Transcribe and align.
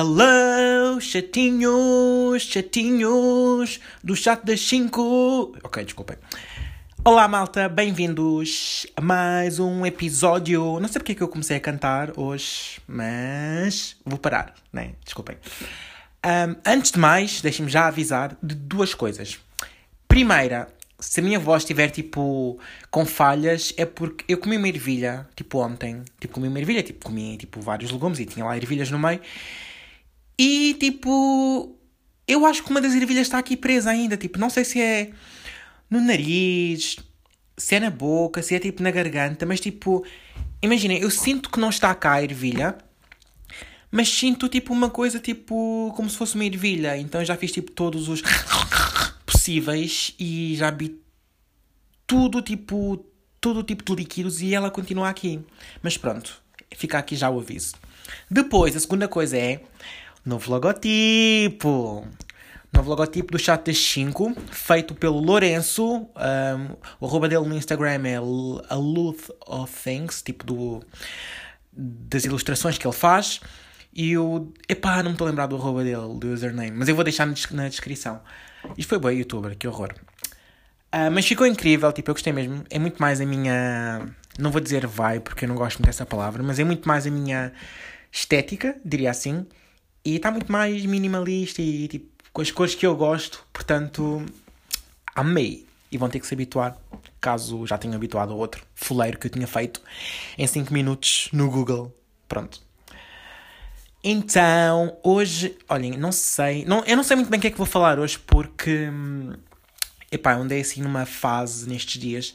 Hello, 0.00 1.00
chatinhos, 1.00 2.44
chatinhos 2.44 3.80
do 4.00 4.14
chat 4.14 4.46
das 4.46 4.60
5. 4.60 5.56
Ok, 5.64 5.82
desculpem. 5.82 6.16
Olá, 7.04 7.26
malta, 7.26 7.68
bem-vindos 7.68 8.86
a 8.94 9.00
mais 9.00 9.58
um 9.58 9.84
episódio. 9.84 10.78
Não 10.78 10.86
sei 10.86 11.00
porque 11.00 11.10
é 11.10 11.14
que 11.16 11.22
eu 11.24 11.26
comecei 11.26 11.56
a 11.56 11.60
cantar 11.60 12.16
hoje, 12.16 12.80
mas 12.86 13.96
vou 14.06 14.20
parar, 14.20 14.54
né? 14.72 14.92
Desculpem. 15.04 15.36
Um, 16.24 16.54
antes 16.64 16.92
de 16.92 16.98
mais, 17.00 17.40
deixem-me 17.40 17.68
já 17.68 17.88
avisar 17.88 18.36
de 18.40 18.54
duas 18.54 18.94
coisas. 18.94 19.36
Primeira, 20.06 20.68
se 21.00 21.18
a 21.18 21.22
minha 21.24 21.40
voz 21.40 21.64
estiver 21.64 21.90
tipo 21.90 22.56
com 22.88 23.04
falhas, 23.04 23.74
é 23.76 23.84
porque 23.84 24.24
eu 24.28 24.38
comi 24.38 24.58
uma 24.58 24.68
ervilha, 24.68 25.26
tipo 25.34 25.58
ontem. 25.58 26.04
Tipo, 26.20 26.34
comi 26.34 26.46
uma 26.46 26.60
ervilha, 26.60 26.84
tipo, 26.84 27.04
comi 27.04 27.36
tipo 27.36 27.60
vários 27.60 27.90
legumes 27.90 28.20
e 28.20 28.26
tinha 28.26 28.46
lá 28.46 28.56
ervilhas 28.56 28.92
no 28.92 28.98
meio. 29.00 29.20
E 30.38 30.74
tipo, 30.74 31.76
eu 32.26 32.46
acho 32.46 32.62
que 32.62 32.70
uma 32.70 32.80
das 32.80 32.94
ervilhas 32.94 33.26
está 33.26 33.38
aqui 33.38 33.56
presa 33.56 33.90
ainda. 33.90 34.16
Tipo, 34.16 34.38
não 34.38 34.48
sei 34.48 34.64
se 34.64 34.80
é 34.80 35.10
no 35.90 36.00
nariz, 36.00 36.96
se 37.56 37.74
é 37.74 37.80
na 37.80 37.90
boca, 37.90 38.42
se 38.42 38.54
é 38.54 38.60
tipo 38.60 38.82
na 38.82 38.90
garganta, 38.90 39.44
mas 39.44 39.58
tipo, 39.60 40.04
imaginem, 40.62 41.00
eu 41.00 41.10
sinto 41.10 41.50
que 41.50 41.58
não 41.58 41.70
está 41.70 41.94
cá 41.94 42.12
a 42.12 42.22
ervilha, 42.22 42.76
mas 43.90 44.08
sinto 44.08 44.48
tipo 44.48 44.72
uma 44.72 44.90
coisa 44.90 45.18
tipo 45.18 45.92
como 45.96 46.08
se 46.08 46.16
fosse 46.16 46.34
uma 46.34 46.44
ervilha. 46.44 46.96
Então 46.96 47.24
já 47.24 47.36
fiz 47.36 47.50
tipo 47.50 47.72
todos 47.72 48.08
os 48.08 48.22
possíveis 49.26 50.14
e 50.18 50.54
já 50.56 50.70
vi 50.70 51.00
tudo 52.06 52.40
tipo, 52.42 53.04
todo 53.40 53.62
tipo 53.62 53.82
de 53.84 53.94
líquidos 53.94 54.40
e 54.40 54.54
ela 54.54 54.70
continua 54.70 55.08
aqui. 55.08 55.40
Mas 55.82 55.96
pronto, 55.96 56.40
fica 56.76 56.98
aqui 56.98 57.16
já 57.16 57.28
o 57.30 57.40
aviso. 57.40 57.74
Depois, 58.30 58.74
a 58.76 58.80
segunda 58.80 59.08
coisa 59.08 59.36
é 59.36 59.60
Novo 60.24 60.50
logotipo. 60.50 62.06
Novo 62.72 62.90
logotipo 62.90 63.32
do 63.32 63.38
Chat 63.38 63.64
das 63.64 63.78
5, 63.78 64.34
feito 64.50 64.94
pelo 64.94 65.18
Lourenço. 65.18 66.06
Um, 66.16 66.76
o 67.00 67.06
arroba 67.06 67.28
dele 67.28 67.46
no 67.48 67.56
Instagram 67.56 68.06
é 68.06 68.16
a 68.16 68.74
Luth 68.74 69.30
of 69.46 69.72
Things, 69.82 70.22
tipo 70.22 70.44
do, 70.44 70.82
das 71.72 72.24
ilustrações 72.24 72.76
que 72.76 72.86
ele 72.86 72.94
faz. 72.94 73.40
E 73.94 74.16
o. 74.18 74.52
Epá, 74.68 74.96
não 75.02 75.10
me 75.10 75.14
estou 75.14 75.26
a 75.26 75.30
lembrar 75.30 75.46
do 75.46 75.56
arroba 75.56 75.82
dele, 75.82 76.18
do 76.18 76.28
username, 76.32 76.72
mas 76.72 76.88
eu 76.88 76.94
vou 76.94 77.04
deixar 77.04 77.26
na 77.26 77.68
descrição. 77.68 78.20
Isto 78.76 78.90
foi 78.90 78.98
bem, 78.98 79.18
youtuber, 79.18 79.56
que 79.56 79.66
horror. 79.66 79.94
Uh, 80.94 81.10
mas 81.12 81.26
ficou 81.26 81.46
incrível, 81.46 81.92
tipo, 81.92 82.10
eu 82.10 82.14
gostei 82.14 82.32
mesmo. 82.32 82.64
É 82.70 82.78
muito 82.78 83.00
mais 83.00 83.20
a 83.20 83.26
minha. 83.26 84.08
Não 84.38 84.50
vou 84.50 84.60
dizer 84.60 84.86
vai, 84.86 85.20
porque 85.20 85.44
eu 85.44 85.48
não 85.48 85.56
gosto 85.56 85.78
muito 85.78 85.86
dessa 85.86 86.06
palavra, 86.06 86.42
mas 86.42 86.58
é 86.58 86.64
muito 86.64 86.86
mais 86.86 87.06
a 87.06 87.10
minha 87.10 87.52
estética, 88.12 88.76
diria 88.84 89.10
assim. 89.10 89.46
E 90.08 90.16
está 90.16 90.30
muito 90.30 90.50
mais 90.50 90.86
minimalista 90.86 91.60
e 91.60 91.86
tipo, 91.86 92.06
com 92.32 92.40
as 92.40 92.50
cores 92.50 92.74
que 92.74 92.86
eu 92.86 92.96
gosto, 92.96 93.44
portanto, 93.52 94.24
amei. 95.14 95.66
E 95.92 95.98
vão 95.98 96.08
ter 96.08 96.18
que 96.18 96.26
se 96.26 96.32
habituar, 96.32 96.78
caso 97.20 97.66
já 97.66 97.76
tenham 97.76 97.94
habituado 97.94 98.32
a 98.32 98.34
outro 98.34 98.64
fuleiro 98.74 99.18
que 99.18 99.26
eu 99.26 99.30
tinha 99.30 99.46
feito 99.46 99.82
em 100.38 100.46
5 100.46 100.72
minutos 100.72 101.28
no 101.30 101.50
Google. 101.50 101.94
Pronto. 102.26 102.62
Então, 104.02 104.96
hoje, 105.02 105.58
olhem, 105.68 105.92
não 105.92 106.10
sei, 106.10 106.64
não, 106.64 106.82
eu 106.86 106.96
não 106.96 107.04
sei 107.04 107.16
muito 107.16 107.28
bem 107.28 107.36
o 107.36 107.40
que 107.42 107.48
é 107.48 107.50
que 107.50 107.58
vou 107.58 107.66
falar 107.66 107.98
hoje 107.98 108.18
porque, 108.18 108.88
epá, 110.10 110.32
eu 110.32 110.38
andei 110.40 110.62
assim 110.62 110.80
numa 110.80 111.04
fase 111.04 111.68
nestes 111.68 112.00
dias 112.00 112.34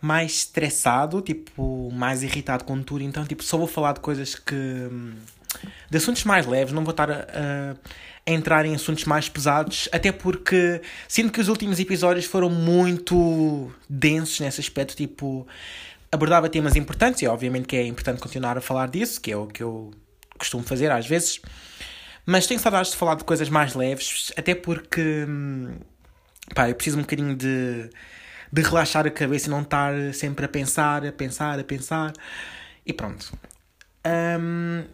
mais 0.00 0.32
estressado, 0.32 1.20
tipo, 1.20 1.90
mais 1.92 2.22
irritado 2.22 2.64
com 2.64 2.82
tudo, 2.82 3.02
então, 3.02 3.26
tipo, 3.26 3.42
só 3.42 3.58
vou 3.58 3.66
falar 3.66 3.92
de 3.92 4.00
coisas 4.00 4.34
que 4.34 4.88
de 5.90 5.96
assuntos 5.96 6.24
mais 6.24 6.46
leves, 6.46 6.72
não 6.72 6.84
vou 6.84 6.90
estar 6.90 7.10
a, 7.10 7.14
a, 7.14 8.30
entrar 8.30 8.66
em 8.66 8.74
assuntos 8.74 9.04
mais 9.04 9.28
pesados, 9.28 9.88
até 9.92 10.10
porque 10.10 10.80
sinto 11.08 11.32
que 11.32 11.40
os 11.40 11.48
últimos 11.48 11.78
episódios 11.78 12.24
foram 12.24 12.50
muito 12.50 13.72
densos 13.88 14.40
nesse 14.40 14.60
aspecto, 14.60 14.96
tipo, 14.96 15.46
abordava 16.10 16.48
temas 16.48 16.76
importantes 16.76 17.22
e 17.22 17.26
obviamente 17.26 17.66
que 17.66 17.76
é 17.76 17.86
importante 17.86 18.20
continuar 18.20 18.58
a 18.58 18.60
falar 18.60 18.88
disso, 18.88 19.20
que 19.20 19.30
é 19.30 19.36
o 19.36 19.46
que 19.46 19.62
eu 19.62 19.92
costumo 20.38 20.64
fazer 20.64 20.90
às 20.90 21.06
vezes, 21.06 21.40
mas 22.24 22.46
tenho 22.46 22.58
saudades 22.58 22.90
de 22.90 22.96
falar 22.96 23.14
de 23.14 23.24
coisas 23.24 23.48
mais 23.48 23.74
leves, 23.74 24.32
até 24.36 24.54
porque 24.54 25.24
pá, 26.54 26.68
eu 26.68 26.74
preciso 26.74 26.98
um 26.98 27.02
bocadinho 27.02 27.36
de, 27.36 27.88
de 28.52 28.62
relaxar 28.62 29.06
a 29.06 29.10
cabeça 29.10 29.46
e 29.46 29.50
não 29.50 29.62
estar 29.62 29.94
sempre 30.12 30.44
a 30.44 30.48
pensar, 30.48 31.06
a 31.06 31.12
pensar, 31.12 31.58
a 31.58 31.64
pensar, 31.64 32.12
e 32.84 32.92
pronto. 32.92 33.32
Um, 34.04 34.84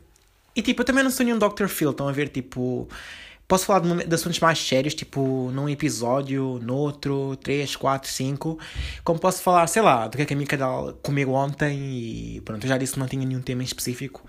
e 0.55 0.63
tipo, 0.63 0.83
eu 0.83 0.85
também 0.85 1.03
não 1.03 1.11
sou 1.11 1.25
nenhum 1.25 1.39
Dr. 1.39 1.67
Phil, 1.67 1.91
estão 1.91 2.09
a 2.09 2.13
ver, 2.13 2.29
tipo. 2.29 2.89
Posso 3.49 3.67
falar 3.67 3.81
de, 3.81 4.07
de 4.07 4.15
assuntos 4.15 4.41
mais 4.41 4.59
sérios, 4.59 4.95
tipo, 4.95 5.51
num 5.53 5.69
episódio, 5.69 6.59
no 6.63 6.75
outro, 6.75 7.37
3, 7.43 7.77
4, 7.77 8.11
5. 8.11 8.59
Como 9.05 9.19
posso 9.19 9.43
falar, 9.43 9.67
sei 9.67 9.83
lá, 9.83 10.09
do 10.09 10.17
que 10.17 10.23
é 10.23 10.27
que 10.27 10.33
a 10.33 10.37
minha 10.37 10.47
cadal 10.47 10.95
comigo 11.03 11.33
ontem 11.33 12.37
e 12.37 12.41
pronto, 12.43 12.65
eu 12.65 12.69
já 12.69 12.79
disse 12.79 12.95
que 12.95 12.99
não 12.99 13.07
tinha 13.07 13.27
nenhum 13.27 13.43
tema 13.43 13.63
em 13.63 13.67
específico 13.67 14.25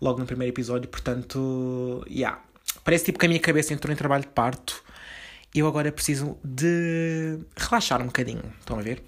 logo 0.00 0.18
no 0.18 0.26
primeiro 0.26 0.54
episódio, 0.54 0.88
portanto, 0.88 2.04
yeah. 2.08 2.40
Parece 2.84 3.06
tipo 3.06 3.18
que 3.18 3.26
a 3.26 3.28
minha 3.28 3.40
cabeça 3.40 3.74
entrou 3.74 3.92
em 3.92 3.96
trabalho 3.96 4.22
de 4.22 4.30
parto 4.30 4.82
e 5.54 5.58
eu 5.58 5.66
agora 5.66 5.90
preciso 5.90 6.38
de 6.44 7.38
relaxar 7.56 8.00
um 8.00 8.06
bocadinho. 8.06 8.42
Estão 8.60 8.78
a 8.78 8.82
ver? 8.82 9.02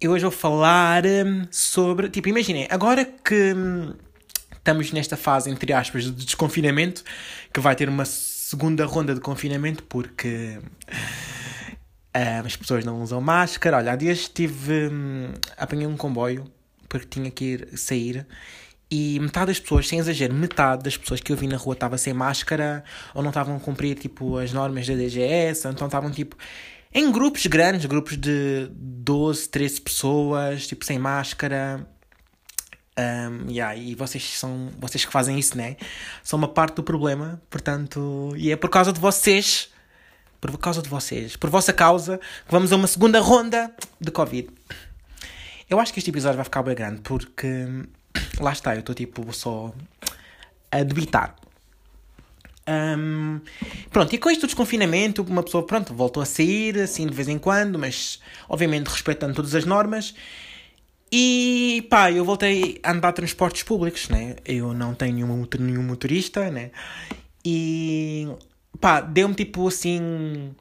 Eu 0.00 0.12
hoje 0.12 0.22
vou 0.22 0.30
falar 0.30 1.04
hum, 1.04 1.46
sobre. 1.50 2.08
Tipo, 2.08 2.28
imaginem, 2.28 2.66
agora 2.70 3.04
que 3.04 3.54
hum, 3.54 3.94
estamos 4.66 4.90
nesta 4.90 5.16
fase, 5.16 5.48
entre 5.48 5.72
aspas, 5.72 6.04
de 6.04 6.10
desconfinamento, 6.10 7.04
que 7.54 7.60
vai 7.60 7.76
ter 7.76 7.88
uma 7.88 8.04
segunda 8.04 8.84
ronda 8.84 9.14
de 9.14 9.20
confinamento, 9.20 9.84
porque 9.84 10.58
uh, 10.88 12.44
as 12.44 12.56
pessoas 12.56 12.84
não 12.84 13.00
usam 13.00 13.20
máscara. 13.20 13.76
Olha, 13.76 13.92
há 13.92 13.96
dias 13.96 14.28
tive. 14.28 14.88
Um, 14.88 15.32
apanhei 15.56 15.86
um 15.86 15.96
comboio, 15.96 16.50
porque 16.88 17.06
tinha 17.06 17.30
que 17.30 17.44
ir 17.44 17.78
sair. 17.78 18.26
E 18.90 19.20
metade 19.20 19.46
das 19.46 19.60
pessoas, 19.60 19.86
sem 19.86 20.00
exagero, 20.00 20.34
metade 20.34 20.82
das 20.82 20.96
pessoas 20.96 21.20
que 21.20 21.32
eu 21.32 21.36
vi 21.36 21.46
na 21.46 21.56
rua 21.56 21.74
estava 21.74 21.96
sem 21.96 22.12
máscara, 22.12 22.82
ou 23.14 23.22
não 23.22 23.30
estavam 23.30 23.56
a 23.56 23.60
cumprir 23.60 23.96
tipo, 23.96 24.36
as 24.36 24.52
normas 24.52 24.86
da 24.86 24.94
DGS, 24.94 25.68
então 25.68 25.86
estavam 25.86 26.10
tipo 26.10 26.36
em 26.92 27.10
grupos 27.10 27.46
grandes, 27.46 27.84
grupos 27.86 28.16
de 28.16 28.68
12, 28.70 29.48
13 29.48 29.80
pessoas, 29.80 30.66
tipo 30.66 30.84
sem 30.84 30.98
máscara. 30.98 31.86
Um, 32.98 33.50
yeah, 33.50 33.76
e 33.76 33.94
vocês 33.94 34.38
são 34.38 34.70
vocês 34.78 35.04
que 35.04 35.12
fazem 35.12 35.38
isso, 35.38 35.56
né? 35.56 35.76
São 36.22 36.38
uma 36.38 36.48
parte 36.48 36.76
do 36.76 36.82
problema, 36.82 37.40
portanto, 37.50 38.32
e 38.36 38.50
é 38.50 38.56
por 38.56 38.70
causa 38.70 38.90
de 38.90 38.98
vocês, 38.98 39.68
por 40.40 40.56
causa 40.58 40.80
de 40.80 40.88
vocês, 40.88 41.36
por 41.36 41.50
vossa 41.50 41.74
causa, 41.74 42.18
que 42.18 42.50
vamos 42.50 42.72
a 42.72 42.76
uma 42.76 42.86
segunda 42.86 43.20
ronda 43.20 43.70
de 44.00 44.10
Covid. 44.10 44.48
Eu 45.68 45.78
acho 45.78 45.92
que 45.92 45.98
este 45.98 46.10
episódio 46.10 46.36
vai 46.36 46.44
ficar 46.44 46.62
bem 46.62 46.74
grande 46.74 47.02
porque 47.02 47.66
lá 48.40 48.52
está, 48.52 48.74
eu 48.74 48.80
estou 48.80 48.94
tipo 48.94 49.30
só 49.32 49.74
a 50.70 50.82
debitar. 50.82 51.36
Um, 52.68 53.40
pronto, 53.90 54.12
e 54.14 54.18
com 54.18 54.30
isto 54.30 54.40
do 54.40 54.46
desconfinamento, 54.46 55.22
uma 55.22 55.42
pessoa, 55.42 55.64
pronto, 55.64 55.94
voltou 55.94 56.22
a 56.22 56.26
sair 56.26 56.78
assim 56.80 57.06
de 57.06 57.14
vez 57.14 57.28
em 57.28 57.38
quando, 57.38 57.78
mas 57.78 58.20
obviamente 58.48 58.88
respeitando 58.88 59.34
todas 59.34 59.54
as 59.54 59.64
normas. 59.64 60.14
E 61.10 61.86
pá, 61.88 62.10
eu 62.10 62.24
voltei 62.24 62.80
a 62.82 62.92
andar 62.92 63.12
transportes 63.12 63.62
públicos, 63.62 64.08
né? 64.08 64.36
Eu 64.44 64.74
não 64.74 64.94
tenho 64.94 65.14
nenhum, 65.14 65.46
nenhum 65.58 65.82
motorista, 65.82 66.50
né? 66.50 66.70
E 67.44 68.28
pá, 68.80 69.00
deu-me 69.00 69.34
tipo 69.34 69.68
assim 69.68 70.54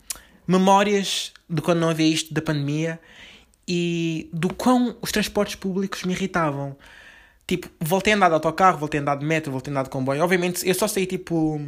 memórias 0.48 1.34
de 1.50 1.62
quando 1.62 1.80
não 1.80 1.90
havia 1.90 2.08
isto 2.08 2.34
da 2.34 2.42
pandemia 2.42 3.00
e 3.68 4.30
do 4.32 4.54
quão 4.54 4.96
os 5.02 5.12
transportes 5.12 5.56
públicos 5.56 6.04
me 6.04 6.14
irritavam. 6.14 6.78
Tipo, 7.48 7.70
voltei 7.80 8.14
a 8.14 8.16
andar 8.16 8.30
de 8.30 8.36
autocarro, 8.36 8.78
voltei 8.78 9.00
a 9.00 9.02
andar 9.02 9.16
de 9.16 9.26
metro, 9.26 9.52
voltei 9.52 9.72
a 9.72 9.74
andar 9.74 9.84
de 9.84 9.90
comboio. 9.90 10.24
Obviamente, 10.24 10.68
eu 10.68 10.74
só 10.74 10.88
saí 10.88 11.06
tipo 11.06 11.60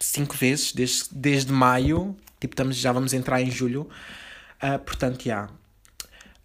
cinco 0.00 0.36
vezes 0.36 0.72
desde, 0.72 1.08
desde 1.12 1.52
maio. 1.52 2.16
Tipo, 2.40 2.52
estamos, 2.52 2.76
já 2.76 2.92
vamos 2.92 3.12
entrar 3.12 3.40
em 3.40 3.50
julho. 3.50 3.88
Uh, 4.62 4.78
portanto, 4.78 5.22
já. 5.24 5.34
Yeah. 5.34 5.52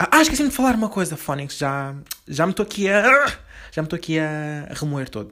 Ah, 0.09 0.21
esqueci-me 0.21 0.49
de 0.49 0.55
falar 0.55 0.73
uma 0.73 0.89
coisa, 0.89 1.15
Phonics. 1.15 1.57
Já, 1.57 1.93
já 2.27 2.45
me 2.47 2.51
estou 2.51 2.63
aqui 2.63 2.89
a. 2.89 3.27
Já 3.71 3.81
me 3.81 3.85
estou 3.85 3.97
aqui 3.97 4.17
a, 4.17 4.67
remoer 4.71 5.07
todo. 5.07 5.31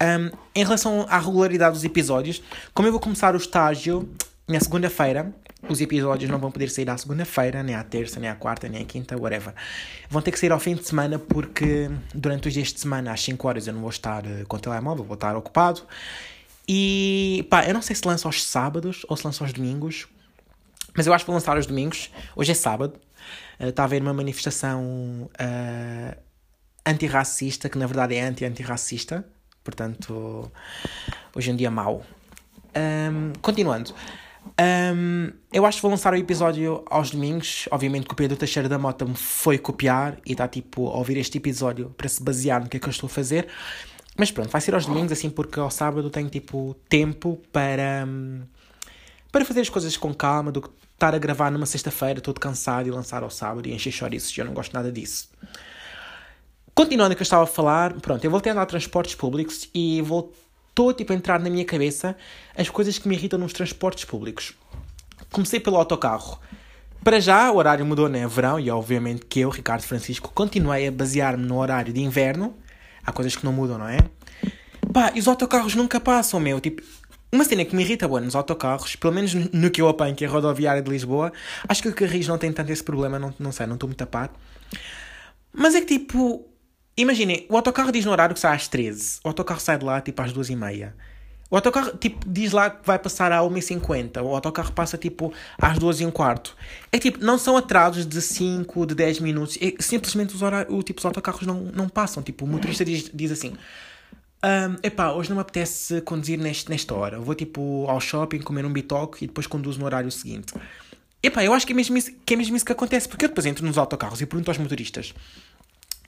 Um, 0.00 0.30
em 0.54 0.62
relação 0.62 1.04
à 1.08 1.18
regularidade 1.18 1.74
dos 1.74 1.84
episódios, 1.84 2.40
como 2.72 2.86
eu 2.86 2.92
vou 2.92 3.00
começar 3.00 3.34
o 3.34 3.36
estágio 3.36 4.08
na 4.46 4.60
segunda-feira, 4.60 5.34
os 5.68 5.80
episódios 5.80 6.30
não 6.30 6.38
vão 6.38 6.52
poder 6.52 6.70
sair 6.70 6.88
à 6.88 6.96
segunda-feira, 6.96 7.62
nem 7.62 7.74
à 7.74 7.82
terça, 7.82 8.20
nem 8.20 8.30
à 8.30 8.36
quarta, 8.36 8.68
nem 8.68 8.82
à 8.82 8.84
quinta, 8.84 9.18
whatever. 9.18 9.52
Vão 10.08 10.22
ter 10.22 10.30
que 10.30 10.38
sair 10.38 10.52
ao 10.52 10.60
fim 10.60 10.76
de 10.76 10.86
semana 10.86 11.18
porque 11.18 11.90
durante 12.14 12.46
os 12.46 12.54
dias 12.54 12.72
de 12.72 12.78
semana, 12.78 13.12
às 13.12 13.20
5 13.20 13.48
horas, 13.48 13.66
eu 13.66 13.72
não 13.72 13.80
vou 13.80 13.90
estar 13.90 14.24
uh, 14.24 14.46
com 14.46 14.56
o 14.56 14.60
telemóvel, 14.60 15.04
vou 15.04 15.14
estar 15.14 15.36
ocupado. 15.36 15.82
E 16.66 17.44
pá, 17.50 17.66
eu 17.66 17.74
não 17.74 17.82
sei 17.82 17.96
se 17.96 18.06
lança 18.06 18.28
aos 18.28 18.44
sábados 18.44 19.04
ou 19.08 19.16
se 19.16 19.26
lança 19.26 19.42
aos 19.42 19.52
domingos, 19.52 20.06
mas 20.96 21.06
eu 21.06 21.12
acho 21.12 21.24
que 21.24 21.26
vou 21.26 21.34
lançar 21.34 21.56
aos 21.56 21.66
domingos. 21.66 22.10
Hoje 22.36 22.52
é 22.52 22.54
sábado, 22.54 22.94
está 23.58 23.82
a 23.82 23.84
haver 23.86 24.02
uma 24.02 24.14
manifestação 24.14 25.30
uh, 25.32 26.20
antirracista, 26.86 27.68
que 27.68 27.78
na 27.78 27.86
verdade 27.86 28.14
é 28.14 28.22
anti-antirracista, 28.22 29.24
Portanto, 29.68 30.50
hoje 31.36 31.50
em 31.50 31.56
dia 31.56 31.70
mau. 31.70 32.02
Um, 32.74 33.34
continuando. 33.42 33.92
Um, 34.58 35.30
eu 35.52 35.66
acho 35.66 35.76
que 35.76 35.82
vou 35.82 35.90
lançar 35.90 36.14
o 36.14 36.16
episódio 36.16 36.82
aos 36.88 37.10
domingos. 37.10 37.68
Obviamente 37.70 38.06
que 38.06 38.14
o 38.14 38.16
Pedro 38.16 38.34
Teixeira 38.34 38.66
da 38.66 38.78
Mota 38.78 39.04
me 39.04 39.14
foi 39.14 39.58
copiar 39.58 40.16
e 40.24 40.32
está 40.32 40.48
tipo 40.48 40.88
a 40.88 40.96
ouvir 40.96 41.18
este 41.18 41.36
episódio 41.36 41.90
para 41.98 42.08
se 42.08 42.22
basear 42.22 42.62
no 42.62 42.68
que 42.70 42.78
é 42.78 42.80
que 42.80 42.86
eu 42.86 42.90
estou 42.90 43.08
a 43.08 43.10
fazer. 43.10 43.46
Mas 44.16 44.30
pronto, 44.30 44.48
vai 44.48 44.60
ser 44.62 44.74
aos 44.74 44.86
domingos, 44.86 45.12
assim, 45.12 45.28
porque 45.28 45.60
ao 45.60 45.70
sábado 45.70 46.08
tenho 46.08 46.30
tipo 46.30 46.74
tempo 46.88 47.38
para, 47.52 48.08
para 49.30 49.44
fazer 49.44 49.60
as 49.60 49.68
coisas 49.68 49.96
com 49.96 50.14
calma 50.14 50.50
do 50.50 50.62
que 50.62 50.68
estar 50.94 51.14
a 51.14 51.18
gravar 51.18 51.50
numa 51.50 51.66
sexta-feira 51.66 52.20
todo 52.20 52.40
cansado 52.40 52.88
e 52.88 52.90
lançar 52.90 53.22
ao 53.22 53.30
sábado 53.30 53.68
e 53.68 53.72
encher 53.72 53.92
chouriços. 53.92 54.36
Eu 54.36 54.44
não 54.44 54.52
gosto 54.52 54.72
nada 54.72 54.90
disso. 54.90 55.28
Continuando 56.74 57.12
o 57.12 57.16
que 57.16 57.22
eu 57.22 57.24
estava 57.24 57.44
a 57.44 57.46
falar, 57.46 57.92
pronto, 57.94 58.24
eu 58.24 58.30
voltei 58.30 58.50
a 58.50 58.52
andar 58.52 58.62
a 58.62 58.66
transportes 58.66 59.14
públicos 59.14 59.68
e 59.74 60.00
voltou 60.02 60.92
tipo, 60.92 61.12
a 61.12 61.16
entrar 61.16 61.40
na 61.40 61.50
minha 61.50 61.64
cabeça 61.64 62.16
as 62.56 62.68
coisas 62.68 62.98
que 62.98 63.08
me 63.08 63.14
irritam 63.14 63.38
nos 63.38 63.52
transportes 63.52 64.04
públicos. 64.04 64.54
Comecei 65.30 65.60
pelo 65.60 65.76
autocarro. 65.76 66.40
Para 67.02 67.20
já, 67.20 67.50
o 67.50 67.56
horário 67.56 67.84
mudou, 67.84 68.08
né? 68.08 68.26
Verão, 68.26 68.58
e 68.58 68.70
obviamente 68.70 69.24
que 69.26 69.40
eu, 69.40 69.50
Ricardo 69.50 69.82
Francisco, 69.82 70.32
continuei 70.34 70.88
a 70.88 70.92
basear-me 70.92 71.44
no 71.44 71.58
horário 71.58 71.92
de 71.92 72.00
inverno 72.00 72.54
Há 73.08 73.12
coisas 73.12 73.34
que 73.34 73.42
não 73.42 73.54
mudam, 73.54 73.78
não 73.78 73.88
é? 73.88 73.96
Pá, 74.92 75.12
e 75.14 75.18
os 75.18 75.26
autocarros 75.26 75.74
nunca 75.74 75.98
passam, 75.98 76.38
meu. 76.38 76.60
Tipo, 76.60 76.82
uma 77.30 77.44
cena 77.44 77.64
que 77.64 77.76
me 77.76 77.82
irrita, 77.82 78.08
boa 78.08 78.20
nos 78.20 78.34
autocarros, 78.34 78.96
pelo 78.96 79.12
menos 79.12 79.34
no 79.34 79.70
que 79.70 79.82
eu 79.82 79.88
apanho, 79.88 80.14
que 80.14 80.24
é 80.24 80.28
a 80.28 80.30
rodoviária 80.30 80.82
de 80.82 80.90
Lisboa, 80.90 81.32
acho 81.68 81.82
que 81.82 81.88
o 81.88 81.94
Carris 81.94 82.26
não 82.26 82.38
tem 82.38 82.52
tanto 82.52 82.72
esse 82.72 82.82
problema, 82.82 83.18
não, 83.18 83.34
não 83.38 83.52
sei, 83.52 83.66
não 83.66 83.74
estou 83.74 83.88
muito 83.88 84.02
a 84.02 84.06
par. 84.06 84.30
Mas 85.52 85.74
é 85.74 85.80
que 85.80 85.98
tipo, 85.98 86.46
imaginem, 86.96 87.46
o 87.48 87.56
autocarro 87.56 87.92
diz 87.92 88.04
no 88.04 88.12
horário 88.12 88.34
que 88.34 88.40
sai 88.40 88.56
às 88.56 88.68
13, 88.68 89.20
o 89.24 89.28
autocarro 89.28 89.60
sai 89.60 89.78
de 89.78 89.84
lá 89.84 90.00
tipo 90.00 90.20
às 90.22 90.32
2h30. 90.32 90.92
O 91.50 91.56
autocarro, 91.56 91.96
tipo, 91.96 92.28
diz 92.28 92.52
lá 92.52 92.68
que 92.68 92.86
vai 92.86 92.98
passar 92.98 93.32
à 93.32 93.40
1h50. 93.40 94.22
O 94.22 94.34
autocarro 94.34 94.70
passa, 94.72 94.98
tipo, 94.98 95.32
às 95.58 95.78
2h15. 95.78 96.50
É 96.92 96.98
tipo, 96.98 97.24
não 97.24 97.38
são 97.38 97.56
atrasos 97.56 98.04
de 98.04 98.20
5, 98.20 98.84
de 98.84 98.94
10 98.94 99.20
minutos. 99.20 99.56
É, 99.58 99.72
simplesmente 99.80 100.34
os, 100.34 100.42
horários, 100.42 100.84
tipo, 100.84 100.98
os 100.98 101.06
autocarros 101.06 101.46
não, 101.46 101.62
não 101.74 101.88
passam. 101.88 102.22
Tipo, 102.22 102.44
o 102.44 102.48
motorista 102.48 102.84
diz, 102.84 103.10
diz 103.12 103.32
assim... 103.32 103.54
Um, 104.44 104.76
epá, 104.82 105.10
hoje 105.12 105.28
não 105.30 105.36
me 105.36 105.42
apetece 105.42 106.00
conduzir 106.02 106.38
neste, 106.38 106.70
nesta 106.70 106.94
hora. 106.94 107.18
Vou, 107.18 107.34
tipo, 107.34 107.86
ao 107.88 108.00
shopping, 108.00 108.38
comer 108.38 108.64
um 108.64 108.72
bitoque 108.72 109.24
e 109.24 109.26
depois 109.26 109.46
conduzo 109.46 109.78
no 109.78 109.84
horário 109.84 110.10
seguinte. 110.10 110.54
Epá, 111.22 111.42
eu 111.44 111.52
acho 111.52 111.66
que 111.66 111.72
é 111.72 111.76
mesmo 111.76 111.96
isso 111.96 112.12
que, 112.24 112.34
é 112.34 112.36
mesmo 112.36 112.54
isso 112.56 112.64
que 112.64 112.72
acontece. 112.72 113.08
Porque 113.08 113.24
eu 113.24 113.28
depois 113.28 113.46
entro 113.46 113.66
nos 113.66 113.76
autocarros 113.78 114.20
e 114.20 114.26
pergunto 114.26 114.50
aos 114.50 114.58
motoristas... 114.58 115.14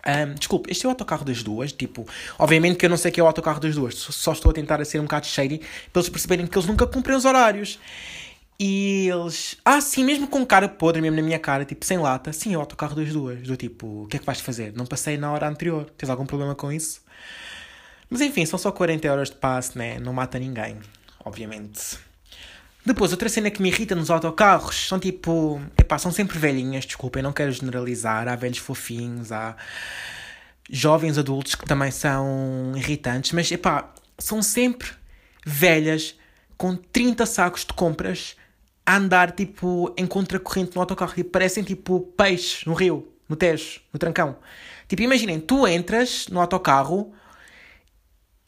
Um, 0.02 0.34
desculpe, 0.34 0.70
este 0.70 0.86
é 0.86 0.88
o 0.88 0.92
autocarro 0.92 1.26
das 1.26 1.42
duas. 1.42 1.72
Tipo, 1.72 2.08
obviamente 2.38 2.78
que 2.78 2.86
eu 2.86 2.90
não 2.90 2.96
sei 2.96 3.10
que 3.10 3.20
é 3.20 3.22
o 3.22 3.26
autocarro 3.26 3.60
das 3.60 3.74
duas, 3.74 3.94
só 3.96 4.32
estou 4.32 4.50
a 4.50 4.54
tentar 4.54 4.80
a 4.80 4.84
ser 4.86 4.98
um 4.98 5.02
bocado 5.02 5.26
shady 5.26 5.60
para 5.92 6.00
eles 6.00 6.08
perceberem 6.08 6.46
que 6.46 6.56
eles 6.56 6.66
nunca 6.66 6.86
cumprem 6.86 7.14
os 7.14 7.26
horários. 7.26 7.78
E 8.58 9.08
eles, 9.08 9.58
ah, 9.62 9.78
sim, 9.80 10.02
mesmo 10.02 10.26
com 10.26 10.44
cara 10.46 10.68
podre, 10.70 11.02
mesmo 11.02 11.16
na 11.16 11.22
minha 11.22 11.38
cara, 11.38 11.66
tipo, 11.66 11.84
sem 11.84 11.98
lata, 11.98 12.32
sim, 12.32 12.54
é 12.54 12.56
o 12.56 12.60
autocarro 12.60 12.94
das 12.94 13.12
duas. 13.12 13.42
Do 13.42 13.56
tipo, 13.58 14.04
o 14.04 14.06
que 14.06 14.16
é 14.16 14.20
que 14.20 14.24
vais 14.24 14.40
fazer? 14.40 14.72
Não 14.74 14.86
passei 14.86 15.18
na 15.18 15.30
hora 15.32 15.46
anterior, 15.46 15.84
tens 15.98 16.08
algum 16.08 16.24
problema 16.24 16.54
com 16.54 16.72
isso? 16.72 17.02
Mas 18.10 18.20
enfim, 18.20 18.44
são 18.44 18.58
só 18.58 18.72
40 18.72 19.10
horas 19.10 19.30
de 19.30 19.36
passe, 19.36 19.78
né? 19.78 20.00
Não 20.00 20.12
mata 20.12 20.36
ninguém, 20.38 20.76
obviamente. 21.24 21.96
Depois, 22.84 23.12
outra 23.12 23.28
cena 23.28 23.50
que 23.50 23.62
me 23.62 23.68
irrita 23.68 23.94
nos 23.94 24.10
autocarros 24.10 24.88
são 24.88 24.98
tipo. 24.98 25.60
Epá, 25.78 25.96
são 25.96 26.10
sempre 26.10 26.38
velhinhas, 26.38 26.84
desculpem, 26.84 27.22
não 27.22 27.32
quero 27.32 27.52
generalizar. 27.52 28.26
Há 28.26 28.34
velhos 28.34 28.58
fofinhos, 28.58 29.30
há 29.30 29.54
jovens 30.68 31.18
adultos 31.18 31.54
que 31.54 31.64
também 31.64 31.90
são 31.90 32.72
irritantes, 32.76 33.32
mas 33.32 33.50
epá, 33.50 33.92
são 34.18 34.42
sempre 34.42 34.88
velhas 35.44 36.16
com 36.56 36.76
30 36.76 37.26
sacos 37.26 37.64
de 37.64 37.72
compras 37.72 38.36
a 38.84 38.96
andar 38.96 39.32
tipo 39.32 39.92
em 39.96 40.06
contracorrente 40.06 40.74
no 40.74 40.80
autocarro. 40.80 41.14
Tipo, 41.14 41.30
parecem 41.30 41.62
tipo 41.62 42.00
peixes 42.16 42.64
no 42.64 42.74
rio, 42.74 43.08
no 43.28 43.36
Tejo, 43.36 43.80
no 43.92 43.98
Trancão. 43.98 44.36
Tipo, 44.88 45.02
imaginem, 45.02 45.38
tu 45.38 45.66
entras 45.66 46.26
no 46.28 46.40
autocarro 46.40 47.12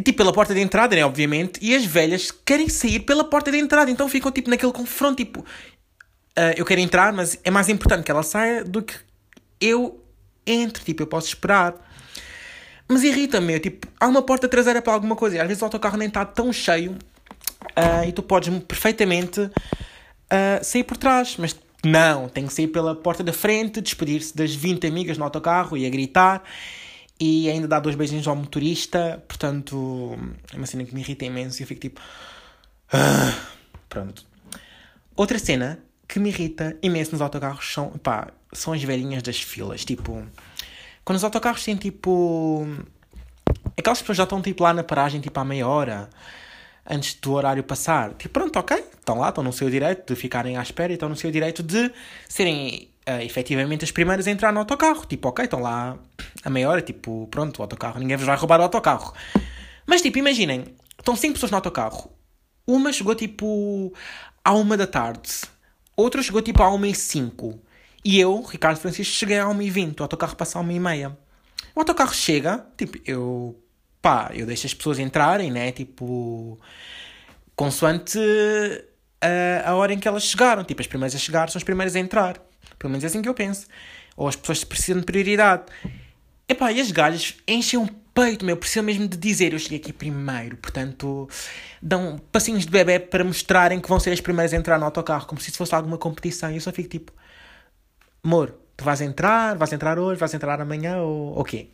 tipo, 0.02 0.18
pela 0.18 0.32
porta 0.32 0.54
de 0.54 0.60
entrada, 0.60 0.94
né, 0.94 1.04
obviamente, 1.04 1.58
e 1.62 1.74
as 1.74 1.84
velhas 1.84 2.30
querem 2.30 2.68
sair 2.68 3.00
pela 3.00 3.24
porta 3.24 3.50
de 3.50 3.58
entrada, 3.58 3.90
então 3.90 4.08
ficam, 4.08 4.30
tipo, 4.30 4.50
naquele 4.50 4.72
confronto, 4.72 5.16
tipo, 5.16 5.40
uh, 5.40 6.54
eu 6.56 6.64
quero 6.64 6.80
entrar, 6.80 7.12
mas 7.12 7.38
é 7.44 7.50
mais 7.50 7.68
importante 7.68 8.04
que 8.04 8.10
ela 8.10 8.22
saia 8.22 8.64
do 8.64 8.82
que 8.82 8.94
eu 9.60 10.02
entre, 10.46 10.84
tipo, 10.84 11.02
eu 11.02 11.06
posso 11.06 11.28
esperar. 11.28 11.74
Mas 12.88 13.04
irrita-me, 13.04 13.58
tipo, 13.60 13.86
há 13.98 14.06
uma 14.06 14.22
porta 14.22 14.48
traseira 14.48 14.82
para 14.82 14.92
alguma 14.92 15.16
coisa, 15.16 15.36
e 15.36 15.40
às 15.40 15.46
vezes 15.46 15.62
o 15.62 15.64
autocarro 15.64 15.96
nem 15.96 16.08
está 16.08 16.24
tão 16.24 16.52
cheio, 16.52 16.92
uh, 16.92 18.06
e 18.06 18.12
tu 18.12 18.22
podes 18.22 18.56
perfeitamente 18.64 19.40
uh, 19.40 19.50
sair 20.62 20.84
por 20.84 20.96
trás, 20.96 21.36
mas 21.38 21.56
não, 21.84 22.28
tem 22.28 22.46
que 22.46 22.52
sair 22.52 22.68
pela 22.68 22.94
porta 22.94 23.24
da 23.24 23.32
frente, 23.32 23.80
despedir-se 23.80 24.36
das 24.36 24.54
20 24.54 24.86
amigas 24.86 25.18
no 25.18 25.24
autocarro 25.24 25.76
e 25.76 25.84
a 25.84 25.90
gritar, 25.90 26.42
e 27.24 27.48
ainda 27.48 27.68
dá 27.68 27.78
dois 27.78 27.94
beijinhos 27.94 28.26
ao 28.26 28.34
motorista, 28.34 29.22
portanto 29.28 30.18
é 30.52 30.56
uma 30.56 30.66
cena 30.66 30.84
que 30.84 30.92
me 30.92 31.02
irrita 31.02 31.24
imenso 31.24 31.60
e 31.60 31.62
eu 31.62 31.68
fico 31.68 31.80
tipo. 31.80 32.00
Ah, 32.92 33.32
pronto. 33.88 34.26
Outra 35.14 35.38
cena 35.38 35.78
que 36.08 36.18
me 36.18 36.30
irrita 36.30 36.76
imenso 36.82 37.12
nos 37.12 37.20
autocarros 37.20 37.72
são, 37.72 37.90
pá, 37.90 38.32
são 38.52 38.72
as 38.72 38.82
velhinhas 38.82 39.22
das 39.22 39.40
filas. 39.40 39.84
Tipo, 39.84 40.26
quando 41.04 41.16
os 41.16 41.22
autocarros 41.22 41.62
têm 41.62 41.76
tipo. 41.76 42.66
Aquelas 43.78 44.00
pessoas 44.00 44.18
já 44.18 44.24
estão 44.24 44.42
tipo 44.42 44.64
lá 44.64 44.74
na 44.74 44.82
paragem 44.82 45.20
tipo 45.20 45.38
há 45.38 45.44
meia 45.44 45.68
hora 45.68 46.10
antes 46.84 47.14
do 47.14 47.34
horário 47.34 47.62
passar. 47.62 48.14
Tipo, 48.14 48.30
pronto, 48.30 48.58
ok, 48.58 48.76
estão 48.98 49.20
lá, 49.20 49.28
estão 49.28 49.44
no 49.44 49.52
seu 49.52 49.70
direito 49.70 50.12
de 50.12 50.20
ficarem 50.20 50.56
à 50.56 50.62
espera 50.62 50.92
e 50.92 50.94
estão 50.94 51.08
no 51.08 51.14
seu 51.14 51.30
direito 51.30 51.62
de 51.62 51.88
serem 52.28 52.91
uh, 53.08 53.22
efetivamente 53.22 53.84
as 53.84 53.90
primeiras 53.90 54.26
a 54.26 54.30
entrar 54.30 54.52
no 54.52 54.60
autocarro. 54.60 55.04
Tipo, 55.06 55.28
ok, 55.28 55.44
estão 55.44 55.60
lá 55.60 55.98
a 56.44 56.50
meia 56.50 56.68
hora, 56.68 56.82
tipo, 56.82 57.26
pronto, 57.30 57.58
o 57.58 57.62
autocarro, 57.62 57.98
ninguém 57.98 58.16
vos 58.16 58.26
vai 58.26 58.36
roubar 58.36 58.60
o 58.60 58.64
autocarro. 58.64 59.12
Mas 59.86 60.02
tipo, 60.02 60.18
imaginem, 60.18 60.64
estão 60.98 61.16
cinco 61.16 61.34
pessoas 61.34 61.50
no 61.50 61.56
autocarro. 61.56 62.12
Uma 62.66 62.92
chegou 62.92 63.14
tipo 63.14 63.92
à 64.44 64.52
uma 64.52 64.76
da 64.76 64.86
tarde, 64.86 65.30
outra 65.96 66.22
chegou 66.22 66.40
tipo 66.42 66.62
à 66.62 66.68
uma 66.68 66.86
e 66.86 66.94
cinco. 66.94 67.60
E 68.04 68.18
eu, 68.18 68.42
Ricardo 68.42 68.78
Francisco, 68.78 69.14
cheguei 69.14 69.38
à 69.38 69.48
uma 69.48 69.62
e 69.62 69.70
vinte, 69.70 70.00
o 70.00 70.02
autocarro 70.02 70.36
passa 70.36 70.58
à 70.58 70.60
uma 70.60 70.72
e 70.72 70.80
meia. 70.80 71.16
O 71.74 71.80
autocarro 71.80 72.14
chega, 72.14 72.66
tipo, 72.76 72.98
eu, 73.06 73.60
pá, 74.00 74.30
eu 74.34 74.44
deixo 74.46 74.66
as 74.66 74.74
pessoas 74.74 74.98
entrarem, 74.98 75.50
né, 75.50 75.72
tipo, 75.72 76.58
consoante 77.54 78.18
a, 79.20 79.26
eh, 79.26 79.62
a 79.64 79.74
hora 79.74 79.92
em 79.92 79.98
que 79.98 80.08
elas 80.08 80.24
chegaram. 80.24 80.64
Tipo, 80.64 80.80
as 80.80 80.86
primeiras 80.86 81.14
a 81.14 81.18
chegar 81.18 81.48
são 81.50 81.58
as 81.58 81.64
primeiras 81.64 81.94
a 81.94 82.00
entrar. 82.00 82.40
Pelo 82.82 82.90
menos 82.90 83.04
é 83.04 83.06
assim 83.06 83.22
que 83.22 83.28
eu 83.28 83.34
penso. 83.34 83.68
Ou 84.16 84.26
as 84.26 84.34
pessoas 84.34 84.64
precisam 84.64 84.98
de 84.98 85.06
prioridade. 85.06 85.62
Epá, 86.48 86.72
e 86.72 86.80
as 86.80 86.90
gajas 86.90 87.36
enchem 87.46 87.78
um 87.78 87.86
peito, 87.86 88.44
meu. 88.44 88.56
Precisam 88.56 88.82
mesmo 88.82 89.06
de 89.06 89.16
dizer, 89.16 89.52
eu 89.52 89.58
cheguei 89.60 89.78
aqui 89.78 89.92
primeiro. 89.92 90.56
Portanto, 90.56 91.28
dão 91.80 92.20
passinhos 92.32 92.66
de 92.66 92.72
bebê 92.72 92.98
para 92.98 93.22
mostrarem 93.22 93.78
que 93.78 93.88
vão 93.88 94.00
ser 94.00 94.10
as 94.10 94.20
primeiras 94.20 94.52
a 94.52 94.56
entrar 94.56 94.80
no 94.80 94.84
autocarro. 94.84 95.26
Como 95.28 95.40
se 95.40 95.50
isso 95.50 95.58
fosse 95.58 95.72
alguma 95.76 95.96
competição. 95.96 96.50
E 96.50 96.56
eu 96.56 96.60
só 96.60 96.72
fico 96.72 96.88
tipo... 96.88 97.12
Amor, 98.24 98.52
tu 98.76 98.84
vais 98.84 99.00
entrar? 99.00 99.56
Vais 99.56 99.72
entrar 99.72 99.96
hoje? 99.96 100.18
Vais 100.18 100.34
entrar 100.34 100.60
amanhã? 100.60 100.98
Ou 101.02 101.38
o 101.38 101.44
quê? 101.44 101.68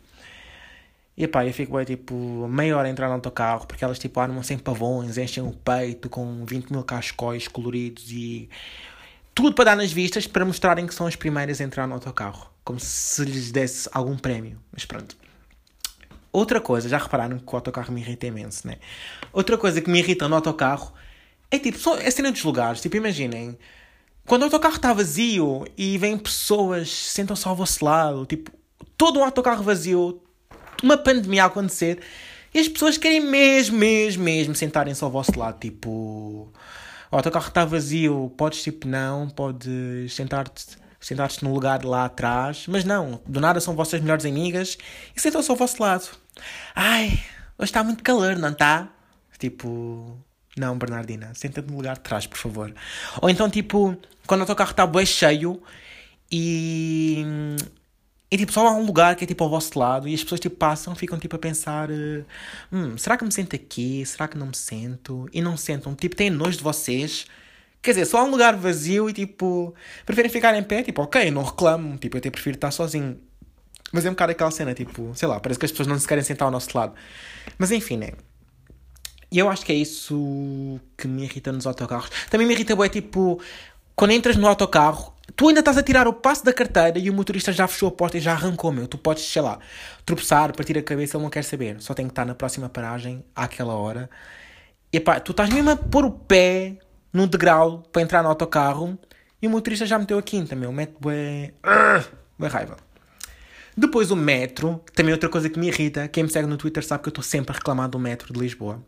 E 1.17 1.27
pá, 1.27 1.43
eu 1.43 1.51
fico 1.51 1.75
bem, 1.75 1.85
tipo, 1.85 2.15
meia 2.47 2.77
hora 2.77 2.87
a 2.87 2.91
entrar 2.91 3.07
no 3.07 3.15
autocarro, 3.15 3.65
porque 3.67 3.83
elas, 3.83 3.99
tipo, 3.99 4.19
armam 4.21 4.41
sem 4.41 4.57
pavões, 4.57 5.17
enchem 5.17 5.43
o 5.43 5.51
peito 5.51 6.07
com 6.09 6.45
20 6.45 6.71
mil 6.71 6.83
cascóis 6.83 7.45
coloridos 7.47 8.09
e 8.09 8.49
tudo 9.41 9.53
para 9.53 9.65
dar 9.65 9.77
nas 9.77 9.91
vistas 9.91 10.27
para 10.27 10.43
mostrarem 10.43 10.85
que 10.85 10.93
são 10.93 11.07
as 11.07 11.15
primeiras 11.15 11.61
a 11.61 11.63
entrar 11.63 11.87
no 11.87 11.93
autocarro. 11.93 12.51
Como 12.63 12.77
se 12.77 13.23
lhes 13.23 13.51
desse 13.51 13.89
algum 13.93 14.17
prémio. 14.17 14.59
Mas 14.71 14.85
pronto. 14.85 15.15
Outra 16.31 16.59
coisa, 16.59 16.89
já 16.89 16.97
repararam 16.97 17.39
que 17.39 17.45
o 17.51 17.55
autocarro 17.55 17.91
me 17.93 18.01
irrita 18.01 18.27
imenso, 18.27 18.67
né? 18.67 18.75
Outra 19.31 19.57
coisa 19.57 19.81
que 19.81 19.89
me 19.89 19.99
irrita 19.99 20.27
no 20.27 20.35
autocarro 20.35 20.93
é 21.49 21.57
tipo, 21.57 21.77
só, 21.79 21.97
é 21.97 22.11
cena 22.11 22.31
dos 22.31 22.43
lugares. 22.43 22.81
Tipo, 22.81 22.97
imaginem, 22.97 23.57
quando 24.27 24.41
o 24.41 24.45
autocarro 24.45 24.75
está 24.75 24.91
vazio 24.91 25.65
e 25.77 25.97
vêm 25.97 26.17
pessoas, 26.17 26.89
sentam-se 26.89 27.47
ao 27.47 27.55
vosso 27.55 27.83
lado, 27.83 28.25
tipo, 28.25 28.51
todo 28.97 29.19
um 29.19 29.23
autocarro 29.23 29.63
vazio, 29.63 30.21
uma 30.83 30.97
pandemia 30.97 31.43
a 31.43 31.47
acontecer, 31.47 31.99
e 32.53 32.59
as 32.59 32.67
pessoas 32.67 32.97
querem 32.97 33.21
mesmo, 33.21 33.77
mesmo, 33.77 34.23
mesmo 34.23 34.53
sentarem-se 34.53 35.03
ao 35.03 35.09
vosso 35.09 35.39
lado, 35.39 35.59
tipo 35.59 36.51
o 37.11 37.15
autocarro 37.15 37.47
está 37.47 37.65
vazio, 37.65 38.33
podes 38.37 38.63
tipo 38.63 38.87
não, 38.87 39.29
podes 39.29 40.13
sentar-te 40.13 40.77
sentar-te 40.99 41.43
no 41.43 41.53
lugar 41.53 41.85
lá 41.85 42.05
atrás, 42.05 42.65
mas 42.67 42.83
não, 42.83 43.21
do 43.25 43.39
nada 43.39 43.59
são 43.61 43.75
vossas 43.75 44.01
melhores 44.01 44.25
amigas 44.25 44.77
e 45.15 45.21
sentam-se 45.21 45.49
ao 45.49 45.55
vosso 45.55 45.81
lado. 45.81 46.09
Ai, 46.75 47.07
hoje 47.57 47.69
está 47.69 47.83
muito 47.83 48.03
calor, 48.03 48.35
não 48.35 48.49
está? 48.49 48.89
Tipo, 49.37 50.19
não, 50.57 50.77
Bernardina, 50.77 51.31
senta-te 51.33 51.69
no 51.69 51.77
lugar 51.77 51.95
de 51.95 52.01
trás, 52.01 52.27
por 52.27 52.37
favor. 52.37 52.73
Ou 53.21 53.29
então, 53.29 53.49
tipo, 53.49 53.97
quando 54.27 54.41
o 54.41 54.43
autocarro 54.43 54.71
está 54.71 54.85
bem 54.85 55.05
cheio 55.05 55.61
e 56.29 57.23
E 58.31 58.37
tipo, 58.37 58.51
só 58.51 58.67
há 58.67 58.73
um 58.73 58.85
lugar 58.85 59.15
que 59.15 59.23
é 59.23 59.27
tipo 59.27 59.43
ao 59.43 59.49
vosso 59.49 59.77
lado 59.77 60.07
e 60.07 60.13
as 60.13 60.21
pessoas 60.23 60.39
tipo 60.39 60.55
passam, 60.55 60.93
ficam 60.95 61.17
tipo 61.17 61.35
a 61.35 61.39
pensar: 61.39 61.89
uh, 61.89 62.25
hum, 62.71 62.97
será 62.97 63.17
que 63.17 63.25
me 63.25 63.31
sento 63.31 63.55
aqui? 63.55 64.05
Será 64.05 64.27
que 64.27 64.37
não 64.37 64.47
me 64.47 64.55
sento? 64.55 65.27
E 65.33 65.41
não 65.41 65.57
sentam. 65.57 65.95
Tipo, 65.95 66.15
têm 66.15 66.29
nojo 66.29 66.57
de 66.57 66.63
vocês. 66.63 67.25
Quer 67.81 67.91
dizer, 67.91 68.05
só 68.05 68.19
há 68.19 68.23
um 68.23 68.31
lugar 68.31 68.55
vazio 68.55 69.09
e 69.09 69.13
tipo, 69.13 69.73
preferem 70.05 70.29
ficar 70.29 70.53
em 70.55 70.63
pé. 70.63 70.83
Tipo, 70.83 71.01
ok, 71.03 71.31
não 71.31 71.43
reclamo. 71.43 71.97
Tipo, 71.97 72.17
eu 72.17 72.19
até 72.19 72.29
prefiro 72.29 72.55
estar 72.55 72.71
sozinho. 72.71 73.19
Mas 73.91 74.05
é 74.05 74.09
um 74.09 74.13
bocado 74.13 74.33
aquela 74.33 74.51
cena, 74.51 74.73
tipo, 74.73 75.11
sei 75.15 75.27
lá, 75.27 75.39
parece 75.39 75.59
que 75.59 75.65
as 75.65 75.71
pessoas 75.71 75.87
não 75.87 75.97
se 75.97 76.07
querem 76.07 76.23
sentar 76.23 76.45
ao 76.45 76.51
nosso 76.51 76.69
lado. 76.77 76.93
Mas 77.57 77.71
enfim, 77.71 77.97
né? 77.97 78.11
E 79.31 79.39
eu 79.39 79.49
acho 79.49 79.65
que 79.65 79.71
é 79.71 79.75
isso 79.75 80.79
que 80.97 81.07
me 81.07 81.23
irrita 81.23 81.51
nos 81.51 81.67
autocarros. 81.67 82.09
Também 82.29 82.47
me 82.47 82.53
irrita, 82.53 82.73
é 82.73 82.89
tipo, 82.89 83.39
quando 83.99 84.11
entras 84.11 84.37
no 84.37 84.47
autocarro, 84.47 85.13
tu 85.35 85.49
ainda 85.49 85.59
estás 85.59 85.77
a 85.77 85.83
tirar 85.83 86.07
o 86.07 86.13
passo 86.13 86.45
da 86.45 86.53
carteira 86.53 86.97
e 86.97 87.09
o 87.09 87.13
motorista 87.13 87.51
já 87.51 87.67
fechou 87.67 87.89
a 87.89 87.91
porta 87.91 88.17
e 88.17 88.21
já 88.21 88.31
arrancou, 88.31 88.71
meu. 88.71 88.87
Tu 88.87 88.97
podes, 88.97 89.25
sei 89.25 89.41
lá, 89.41 89.59
tropeçar, 90.05 90.55
partir 90.55 90.77
a 90.77 90.81
cabeça, 90.81 91.17
ele 91.17 91.23
não 91.23 91.29
quer 91.29 91.43
saber. 91.43 91.81
Só 91.81 91.93
tem 91.93 92.05
que 92.05 92.13
estar 92.13 92.23
na 92.23 92.33
próxima 92.33 92.69
paragem, 92.69 93.25
àquela 93.35 93.73
hora. 93.73 94.09
E 94.93 95.01
pá, 95.01 95.19
tu 95.19 95.31
estás 95.31 95.49
mesmo 95.49 95.71
a 95.71 95.75
pôr 95.75 96.05
o 96.05 96.11
pé 96.11 96.77
no 97.11 97.27
degrau 97.27 97.83
para 97.91 98.01
entrar 98.01 98.23
no 98.23 98.29
autocarro 98.29 98.97
e 99.41 99.47
o 99.47 99.49
motorista 99.49 99.85
já 99.85 99.99
meteu 99.99 100.17
a 100.17 100.21
quinta, 100.21 100.55
meu. 100.55 100.71
Mete 100.71 100.93
bué... 100.97 101.51
bué 102.39 102.47
raiva. 102.47 102.77
Depois 103.75 104.11
o 104.11 104.15
metro, 104.15 104.81
também 104.95 105.11
outra 105.11 105.27
coisa 105.27 105.49
que 105.49 105.59
me 105.59 105.67
irrita. 105.67 106.07
Quem 106.07 106.23
me 106.23 106.29
segue 106.29 106.47
no 106.47 106.55
Twitter 106.55 106.85
sabe 106.85 107.03
que 107.03 107.09
eu 107.09 107.11
estou 107.11 107.23
sempre 107.23 107.51
a 107.51 107.55
reclamar 107.55 107.89
do 107.89 107.99
metro 107.99 108.31
de 108.31 108.39
Lisboa. 108.39 108.81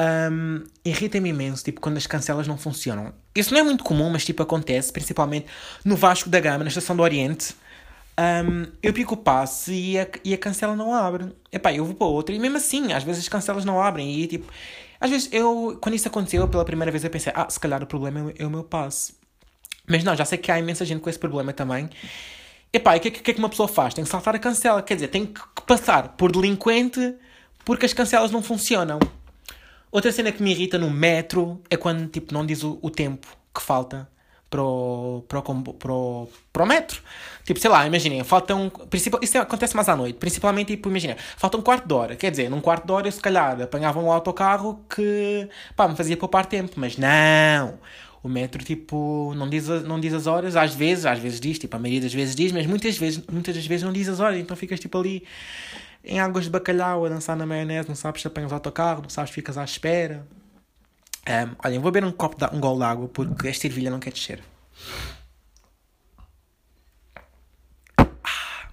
Um, 0.00 0.64
Irrita-me 0.84 1.30
imenso, 1.30 1.64
tipo, 1.64 1.80
quando 1.80 1.96
as 1.96 2.06
cancelas 2.06 2.48
não 2.48 2.58
funcionam. 2.58 3.12
Isso 3.34 3.52
não 3.52 3.60
é 3.60 3.62
muito 3.62 3.84
comum, 3.84 4.10
mas 4.10 4.24
tipo, 4.24 4.42
acontece, 4.42 4.92
principalmente 4.92 5.46
no 5.84 5.96
Vasco 5.96 6.28
da 6.28 6.40
Gama, 6.40 6.64
na 6.64 6.68
Estação 6.68 6.96
do 6.96 7.02
Oriente. 7.02 7.54
Um, 8.18 8.66
eu 8.82 8.92
pico 8.92 9.14
o 9.14 9.16
passe 9.16 9.72
e 9.72 9.98
a, 9.98 10.06
e 10.24 10.34
a 10.34 10.38
cancela 10.38 10.76
não 10.76 10.94
abre. 10.94 11.32
Epá, 11.52 11.72
eu 11.72 11.84
vou 11.84 11.94
para 11.94 12.06
outra 12.06 12.34
e 12.34 12.38
mesmo 12.38 12.56
assim, 12.56 12.92
às 12.92 13.02
vezes 13.02 13.22
as 13.22 13.28
cancelas 13.28 13.64
não 13.64 13.80
abrem 13.80 14.20
e 14.20 14.26
tipo... 14.26 14.52
Às 15.00 15.10
vezes 15.10 15.28
eu, 15.32 15.76
quando 15.80 15.96
isso 15.96 16.08
aconteceu 16.08 16.46
pela 16.48 16.64
primeira 16.64 16.90
vez, 16.90 17.04
eu 17.04 17.10
pensei, 17.10 17.32
ah, 17.34 17.48
se 17.50 17.58
calhar 17.60 17.82
o 17.82 17.86
problema 17.86 18.32
é 18.38 18.46
o 18.46 18.50
meu 18.50 18.64
passe. 18.64 19.14
Mas 19.86 20.02
não, 20.02 20.16
já 20.16 20.24
sei 20.24 20.38
que 20.38 20.50
há 20.50 20.58
imensa 20.58 20.84
gente 20.84 21.00
com 21.00 21.10
esse 21.10 21.18
problema 21.18 21.52
também. 21.52 21.90
Epá, 22.72 22.96
e 22.96 22.98
o 22.98 23.02
que, 23.02 23.10
que 23.10 23.30
é 23.30 23.34
que 23.34 23.40
uma 23.40 23.48
pessoa 23.48 23.68
faz? 23.68 23.94
Tem 23.94 24.02
que 24.02 24.10
saltar 24.10 24.34
a 24.34 24.38
cancela. 24.38 24.82
Quer 24.82 24.94
dizer, 24.94 25.08
tem 25.08 25.26
que 25.26 25.40
passar 25.66 26.08
por 26.16 26.32
delinquente 26.32 27.14
porque 27.64 27.84
as 27.84 27.92
cancelas 27.92 28.30
não 28.30 28.42
funcionam. 28.42 28.98
Outra 29.94 30.10
cena 30.10 30.32
que 30.32 30.42
me 30.42 30.50
irrita 30.50 30.76
no 30.76 30.90
metro 30.90 31.62
é 31.70 31.76
quando 31.76 32.08
tipo, 32.08 32.34
não 32.34 32.44
diz 32.44 32.64
o, 32.64 32.80
o 32.82 32.90
tempo 32.90 33.28
que 33.54 33.62
falta 33.62 34.10
para 34.50 34.60
o, 34.60 35.24
para, 35.28 35.38
o, 35.38 35.42
para, 35.72 35.92
o, 35.92 36.28
para 36.52 36.62
o 36.64 36.66
metro. 36.66 37.00
Tipo, 37.44 37.60
sei 37.60 37.70
lá, 37.70 37.86
imaginem, 37.86 38.24
faltam. 38.24 38.68
Principal, 38.90 39.20
isso 39.22 39.38
acontece 39.38 39.76
mais 39.76 39.88
à 39.88 39.94
noite. 39.94 40.16
Principalmente, 40.16 40.74
tipo, 40.74 40.88
imagina, 40.88 41.16
falta 41.36 41.56
um 41.56 41.62
quarto 41.62 41.86
de 41.86 41.94
hora. 41.94 42.16
Quer 42.16 42.32
dizer, 42.32 42.50
num 42.50 42.60
quarto 42.60 42.86
de 42.86 42.90
hora 42.92 43.06
eu 43.06 43.12
se 43.12 43.20
calhar 43.20 43.62
apanhava 43.62 44.00
um 44.00 44.10
autocarro 44.10 44.84
que 44.92 45.48
pá, 45.76 45.86
me 45.86 45.94
fazia 45.94 46.16
poupar 46.16 46.46
tempo. 46.46 46.72
Mas 46.74 46.96
não! 46.96 47.78
O 48.20 48.28
metro, 48.28 48.64
tipo, 48.64 49.32
não 49.36 49.48
diz, 49.48 49.68
não 49.84 50.00
diz 50.00 50.12
as 50.12 50.26
horas, 50.26 50.56
às 50.56 50.74
vezes, 50.74 51.06
às 51.06 51.20
vezes 51.20 51.38
diz, 51.38 51.56
tipo, 51.56 51.76
a 51.76 51.78
maioria 51.78 52.00
das 52.00 52.12
vezes 52.12 52.34
diz, 52.34 52.50
mas 52.50 52.66
muitas 52.66 52.98
vezes, 52.98 53.22
muitas 53.30 53.54
das 53.54 53.64
vezes 53.64 53.84
não 53.84 53.92
diz 53.92 54.08
as 54.08 54.18
horas, 54.18 54.40
então 54.40 54.56
ficas 54.56 54.80
tipo 54.80 54.98
ali 54.98 55.22
em 56.04 56.20
águas 56.20 56.44
de 56.44 56.50
bacalhau 56.50 57.06
a 57.06 57.08
dançar 57.08 57.36
na 57.36 57.46
maionese, 57.46 57.88
não 57.88 57.96
sabes 57.96 58.20
se 58.20 58.28
apanhas 58.28 58.52
o 58.52 58.54
autocarro, 58.54 59.02
não 59.02 59.08
sabes 59.08 59.30
ficas 59.30 59.56
à 59.56 59.64
espera. 59.64 60.26
Um, 61.26 61.56
olhem, 61.64 61.78
vou 61.78 61.90
beber 61.90 62.06
um 62.06 62.12
copo 62.12 62.36
de 62.36 62.54
um 62.54 62.60
gol 62.60 62.76
de 62.76 62.84
água 62.84 63.08
porque 63.08 63.48
esta 63.48 63.66
ervilha 63.66 63.90
não 63.90 63.98
quer 63.98 64.12
descer. 64.12 64.42
Ah. 67.96 68.68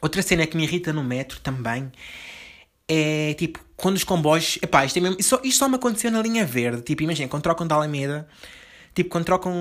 Outra 0.00 0.22
cena 0.22 0.46
que 0.46 0.56
me 0.56 0.64
irrita 0.64 0.92
no 0.92 1.04
metro 1.04 1.38
também 1.40 1.92
é 2.88 3.34
tipo 3.34 3.60
quando 3.76 3.96
os 3.96 4.04
comboios. 4.04 4.58
Epá, 4.62 4.86
isto, 4.86 4.96
é 4.98 5.02
mesmo, 5.02 5.16
isto, 5.20 5.28
só, 5.28 5.42
isto 5.44 5.58
só 5.58 5.68
me 5.68 5.76
aconteceu 5.76 6.10
na 6.10 6.22
linha 6.22 6.46
verde. 6.46 6.80
Tipo, 6.80 7.02
imagina, 7.02 7.28
quando 7.28 7.42
trocam 7.42 7.66
da 7.66 7.74
Alameda, 7.74 8.26
tipo, 8.94 9.10
quando 9.10 9.26
trocam. 9.26 9.52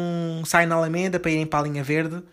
saem 0.45 0.67
na 0.67 0.75
Alameda 0.75 1.19
para 1.19 1.31
irem 1.31 1.45
para 1.45 1.59
a 1.59 1.63
linha 1.63 1.83
verde 1.83 2.23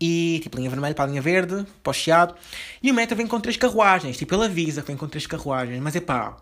e 0.00 0.40
tipo 0.42 0.56
linha 0.56 0.70
vermelha 0.70 0.94
para 0.94 1.04
a 1.04 1.08
linha 1.08 1.22
verde, 1.22 1.66
para 1.82 1.90
o 1.90 1.94
chiado. 1.94 2.34
E 2.82 2.90
o 2.90 2.94
metro 2.94 3.16
vem 3.16 3.26
com 3.26 3.40
três 3.40 3.56
carruagens, 3.56 4.16
tipo 4.16 4.34
ele 4.34 4.44
avisa 4.44 4.80
que 4.82 4.88
vem 4.88 4.96
com 4.96 5.08
três 5.08 5.26
carruagens, 5.26 5.80
mas 5.80 5.96
é 5.96 6.00
pá, 6.00 6.36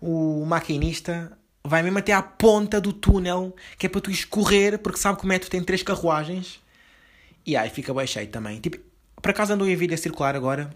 o 0.00 0.44
maquinista 0.46 1.36
vai 1.64 1.82
mesmo 1.82 1.98
até 1.98 2.12
à 2.12 2.22
ponta 2.22 2.80
do 2.80 2.92
túnel, 2.92 3.54
que 3.78 3.86
é 3.86 3.88
para 3.88 4.00
tu 4.00 4.10
escorrer, 4.10 4.78
porque 4.78 4.98
sabe 4.98 5.18
que 5.18 5.24
o 5.24 5.28
metro 5.28 5.48
tem 5.48 5.62
três 5.62 5.82
carruagens. 5.82 6.60
E 7.46 7.56
aí 7.56 7.70
fica 7.70 7.92
bem 7.92 8.06
cheio 8.06 8.28
também. 8.28 8.60
Tipo, 8.60 8.78
por 9.20 9.30
acaso 9.30 9.52
andou 9.52 9.68
em 9.68 9.76
vídeo 9.76 9.94
a 9.94 9.98
circular 9.98 10.34
agora. 10.34 10.70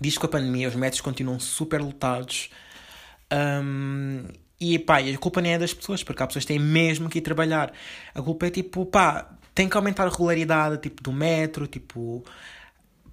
Diz 0.00 0.14
que 0.14 0.20
com 0.20 0.26
a 0.26 0.28
pandemia 0.28 0.68
os 0.68 0.74
metros 0.74 1.00
continuam 1.00 1.38
super 1.38 1.80
lotados. 1.80 2.50
Um, 3.32 4.24
e 4.60 4.78
pá, 4.78 4.98
a 4.98 5.18
culpa 5.18 5.40
nem 5.40 5.52
é 5.52 5.58
das 5.58 5.74
pessoas, 5.74 6.02
porque 6.02 6.22
há 6.22 6.26
pessoas 6.26 6.44
que 6.44 6.52
têm 6.52 6.58
mesmo 6.58 7.08
que 7.08 7.18
ir 7.18 7.22
trabalhar. 7.22 7.72
A 8.14 8.22
culpa 8.22 8.46
é 8.46 8.50
tipo, 8.50 8.86
pá, 8.86 9.33
tem 9.54 9.68
que 9.68 9.76
aumentar 9.76 10.06
a 10.06 10.10
regularidade 10.10 10.78
tipo, 10.78 11.02
do 11.02 11.12
metro, 11.12 11.66
tipo, 11.66 12.24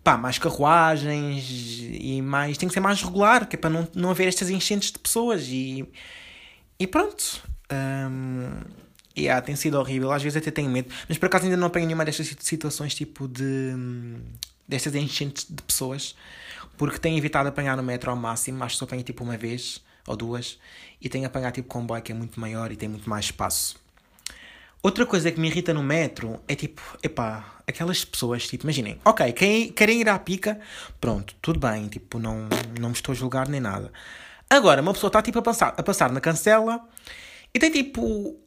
pá, 0.03 0.17
mais 0.17 0.39
carruagens 0.39 1.45
e 1.79 2.21
mais. 2.21 2.57
Tem 2.57 2.67
que 2.67 2.73
ser 2.73 2.79
mais 2.79 3.01
regular, 3.01 3.47
que 3.47 3.55
é 3.55 3.59
para 3.59 3.69
não, 3.69 3.87
não 3.93 4.09
haver 4.09 4.27
estas 4.27 4.49
enchentes 4.49 4.91
de 4.91 4.99
pessoas 4.99 5.47
e. 5.47 5.87
E 6.79 6.87
pronto. 6.87 7.43
Um, 7.71 8.61
yeah, 9.15 9.39
tem 9.41 9.55
sido 9.55 9.77
horrível. 9.77 10.11
Às 10.11 10.23
vezes 10.23 10.37
até 10.37 10.49
tenho 10.49 10.69
medo. 10.69 10.91
Mas 11.07 11.17
por 11.17 11.27
acaso 11.27 11.45
ainda 11.45 11.57
não 11.57 11.67
apanho 11.67 11.85
nenhuma 11.85 12.03
destas 12.03 12.35
situações 12.39 12.95
tipo 12.95 13.27
de. 13.27 13.75
destas 14.67 14.95
enchentes 14.95 15.45
de 15.47 15.61
pessoas. 15.61 16.15
Porque 16.75 16.97
tenho 16.97 17.17
evitado 17.17 17.47
apanhar 17.49 17.77
no 17.77 17.83
metro 17.83 18.09
ao 18.09 18.17
máximo. 18.17 18.63
Acho 18.63 18.75
que 18.75 18.79
só 18.79 18.85
apanho 18.85 19.03
tipo 19.03 19.23
uma 19.23 19.37
vez 19.37 19.81
ou 20.07 20.15
duas. 20.15 20.57
E 20.99 21.07
tenho 21.07 21.27
apanhar 21.27 21.51
tipo 21.51 21.67
comboio 21.67 22.01
que 22.01 22.11
é 22.11 22.15
muito 22.15 22.39
maior 22.39 22.71
e 22.71 22.75
tem 22.75 22.89
muito 22.89 23.07
mais 23.07 23.25
espaço. 23.25 23.79
Outra 24.83 25.05
coisa 25.05 25.31
que 25.31 25.39
me 25.39 25.47
irrita 25.47 25.73
no 25.73 25.83
metro 25.83 26.39
é 26.47 26.55
tipo, 26.55 26.81
epá, 27.03 27.61
aquelas 27.67 28.03
pessoas, 28.03 28.47
tipo, 28.47 28.65
imaginem, 28.65 28.99
ok, 29.05 29.31
querem, 29.31 29.71
querem 29.71 30.01
ir 30.01 30.09
à 30.09 30.17
pica, 30.17 30.59
pronto, 30.99 31.35
tudo 31.39 31.59
bem, 31.59 31.87
tipo, 31.87 32.17
não, 32.17 32.47
não 32.79 32.89
me 32.89 32.95
estou 32.95 33.13
a 33.13 33.15
julgar 33.15 33.47
nem 33.47 33.61
nada. 33.61 33.91
Agora, 34.49 34.81
uma 34.81 34.91
pessoa 34.93 35.09
está 35.09 35.21
tipo 35.21 35.39
a 35.39 35.41
passar, 35.41 35.75
a 35.77 35.83
passar 35.83 36.11
na 36.11 36.19
cancela 36.19 36.81
e 37.53 37.59
tem 37.59 37.71
tipo, 37.71 38.37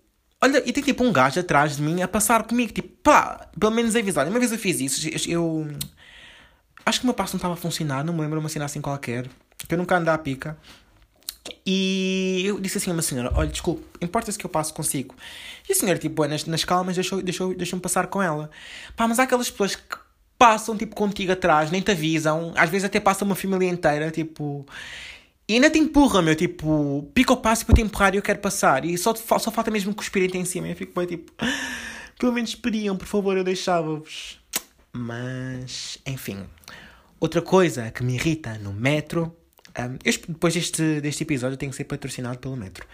olha, 0.43 0.63
e 0.67 0.73
tem 0.73 0.83
tipo 0.83 1.05
um 1.05 1.13
gajo 1.13 1.39
atrás 1.41 1.77
de 1.77 1.83
mim 1.83 2.03
a 2.03 2.09
passar 2.09 2.43
comigo, 2.43 2.73
tipo, 2.73 2.89
pá, 3.03 3.49
pelo 3.59 3.73
menos 3.73 3.95
avisar. 3.97 4.27
Uma 4.27 4.39
vez 4.39 4.53
eu 4.53 4.59
fiz 4.59 4.81
isso, 4.81 5.09
eu. 5.31 5.67
Acho 6.85 7.01
que 7.01 7.07
o 7.07 7.09
meu 7.09 7.15
passo 7.15 7.35
não 7.35 7.39
estava 7.39 7.55
a 7.55 7.57
funcionar, 7.57 8.05
não 8.05 8.13
me 8.13 8.21
lembro 8.21 8.39
uma 8.39 8.49
cena 8.49 8.67
assim 8.67 8.81
qualquer, 8.81 9.29
que 9.57 9.73
eu 9.73 9.79
nunca 9.79 9.97
ando 9.97 10.11
à 10.11 10.19
pica. 10.19 10.59
E 11.67 12.43
eu 12.45 12.59
disse 12.59 12.79
assim 12.79 12.91
a 12.91 12.95
uma 12.95 13.03
senhora: 13.03 13.31
Olha, 13.35 13.49
desculpe, 13.49 13.85
importa-se 14.01 14.39
que 14.39 14.47
eu 14.47 14.51
passo 14.51 14.73
consigo? 14.73 15.15
E 15.69 15.73
a 15.73 15.75
senhora, 15.75 15.99
tipo, 15.99 16.27
nas, 16.27 16.45
nas 16.47 16.65
calmas, 16.65 16.95
deixou-me 16.95 17.23
deixou, 17.23 17.55
deixou 17.55 17.81
passar 17.81 18.07
com 18.07 18.23
ela. 18.23 18.51
Pá, 18.97 19.07
mas 19.07 19.19
há 19.19 19.25
aquelas 19.25 19.51
pessoas 19.51 19.77
que 19.77 19.97
passam, 20.39 20.77
tipo, 20.77 20.95
contigo 20.95 21.33
atrás, 21.33 21.71
nem 21.71 21.81
te 21.81 21.91
avisam, 21.91 22.53
às 22.57 22.71
vezes 22.71 22.85
até 22.85 22.99
passa 22.99 23.25
uma 23.25 23.35
família 23.35 23.69
inteira, 23.69 24.11
tipo. 24.11 24.67
E 25.47 25.55
ainda 25.55 25.69
te 25.69 25.79
empurra, 25.79 26.23
meu, 26.23 26.35
tipo, 26.35 27.11
pica 27.13 27.35
o 27.35 27.37
passo 27.37 27.67
para 27.67 27.75
te 27.75 27.83
empurrar 27.83 28.15
e 28.15 28.17
eu 28.17 28.23
quero 28.23 28.39
passar. 28.39 28.85
E 28.87 28.97
só, 28.97 29.15
só 29.15 29.51
falta 29.51 29.71
mesmo 29.71 29.95
cuspirem 29.95 30.41
em 30.41 30.45
cima. 30.47 30.69
Eu 30.69 30.77
fico 30.77 30.99
bem, 30.99 31.07
tipo, 31.07 31.31
pelo 32.19 32.33
menos 32.33 32.51
esperiam, 32.51 32.97
por 32.97 33.07
favor, 33.07 33.37
eu 33.37 33.45
deixava-vos. 33.45 34.41
Mas, 34.91 35.99
enfim. 36.07 36.47
Outra 37.21 37.43
coisa 37.43 37.91
que 37.91 38.03
me 38.03 38.15
irrita 38.15 38.59
no 38.59 38.73
metro 38.73 39.37
um, 39.79 39.99
depois 40.29 40.55
deste, 40.55 41.01
deste 41.01 41.23
episódio, 41.23 41.57
tenho 41.57 41.71
que 41.71 41.77
ser 41.77 41.85
patrocinado 41.85 42.39
pelo 42.39 42.57
Metro. 42.57 42.87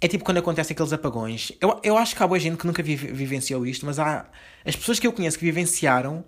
É 0.00 0.08
tipo 0.08 0.24
quando 0.24 0.38
acontecem 0.38 0.74
aqueles 0.74 0.92
apagões. 0.92 1.52
Eu, 1.60 1.80
eu 1.82 1.96
acho 1.96 2.14
que 2.14 2.22
há 2.22 2.26
boa 2.26 2.38
gente 2.38 2.58
que 2.58 2.66
nunca 2.66 2.82
vivenciou 2.82 3.66
isto, 3.66 3.86
mas 3.86 3.98
há 3.98 4.26
as 4.64 4.76
pessoas 4.76 4.98
que 4.98 5.06
eu 5.06 5.12
conheço 5.12 5.38
que 5.38 5.44
vivenciaram 5.44 6.24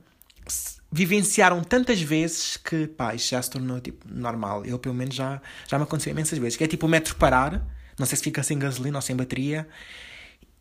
vivenciaram 0.90 1.62
tantas 1.62 2.00
vezes 2.00 2.56
que 2.56 2.86
pá, 2.86 3.14
isto 3.14 3.28
já 3.28 3.42
se 3.42 3.50
tornou 3.50 3.78
tipo 3.78 4.06
normal. 4.10 4.64
Eu 4.64 4.78
pelo 4.78 4.94
menos 4.94 5.14
já, 5.14 5.40
já 5.68 5.78
me 5.78 5.84
aconteceu 5.84 6.10
imensas 6.10 6.38
vezes. 6.38 6.56
Que 6.56 6.64
é 6.64 6.66
tipo 6.66 6.86
o 6.86 6.88
metro 6.88 7.14
parar, 7.16 7.62
não 7.98 8.06
sei 8.06 8.16
se 8.16 8.24
fica 8.24 8.42
sem 8.42 8.58
gasolina 8.58 8.96
ou 8.96 9.02
sem 9.02 9.14
bateria. 9.14 9.68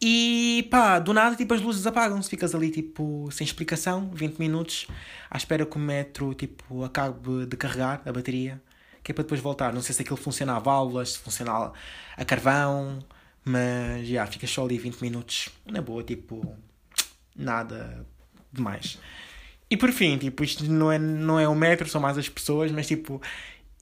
E 0.01 0.67
pá, 0.69 0.99
do 0.99 1.13
nada 1.13 1.35
tipo 1.35 1.53
as 1.53 1.61
luzes 1.61 1.87
apagam-se, 1.87 2.29
ficas 2.29 2.53
ali 2.53 2.69
tipo 2.69 3.29
sem 3.31 3.45
explicação, 3.45 4.11
20 4.13 4.37
minutos, 4.37 4.85
à 5.29 5.37
espera 5.37 5.65
que 5.65 5.77
o 5.77 5.79
metro 5.79 6.33
tipo 6.33 6.83
acabe 6.83 7.45
de 7.45 7.57
carregar 7.57 8.01
a 8.05 8.11
bateria 8.11 8.61
que 9.07 9.13
é 9.13 9.13
para 9.13 9.23
depois 9.23 9.39
voltar. 9.39 9.73
Não 9.73 9.81
sei 9.81 9.95
se 9.95 10.01
aquilo 10.01 10.17
funciona 10.17 10.57
a 10.57 10.59
válvulas, 10.59 11.13
se 11.13 11.19
funciona 11.19 11.71
a 12.17 12.25
carvão, 12.25 12.99
mas 13.45 14.05
já, 14.05 14.27
fica 14.27 14.45
só 14.45 14.65
ali 14.65 14.77
20 14.77 15.01
minutos, 15.01 15.47
na 15.65 15.81
boa, 15.81 16.03
tipo, 16.03 16.53
nada 17.33 18.05
demais. 18.51 18.99
E 19.69 19.77
por 19.77 19.93
fim, 19.93 20.17
tipo, 20.17 20.43
isto 20.43 20.65
não 20.65 20.91
é, 20.91 20.99
não 20.99 21.39
é 21.39 21.47
o 21.47 21.55
metro, 21.55 21.87
são 21.87 22.01
mais 22.01 22.17
as 22.17 22.27
pessoas, 22.27 22.69
mas 22.69 22.85
tipo, 22.85 23.21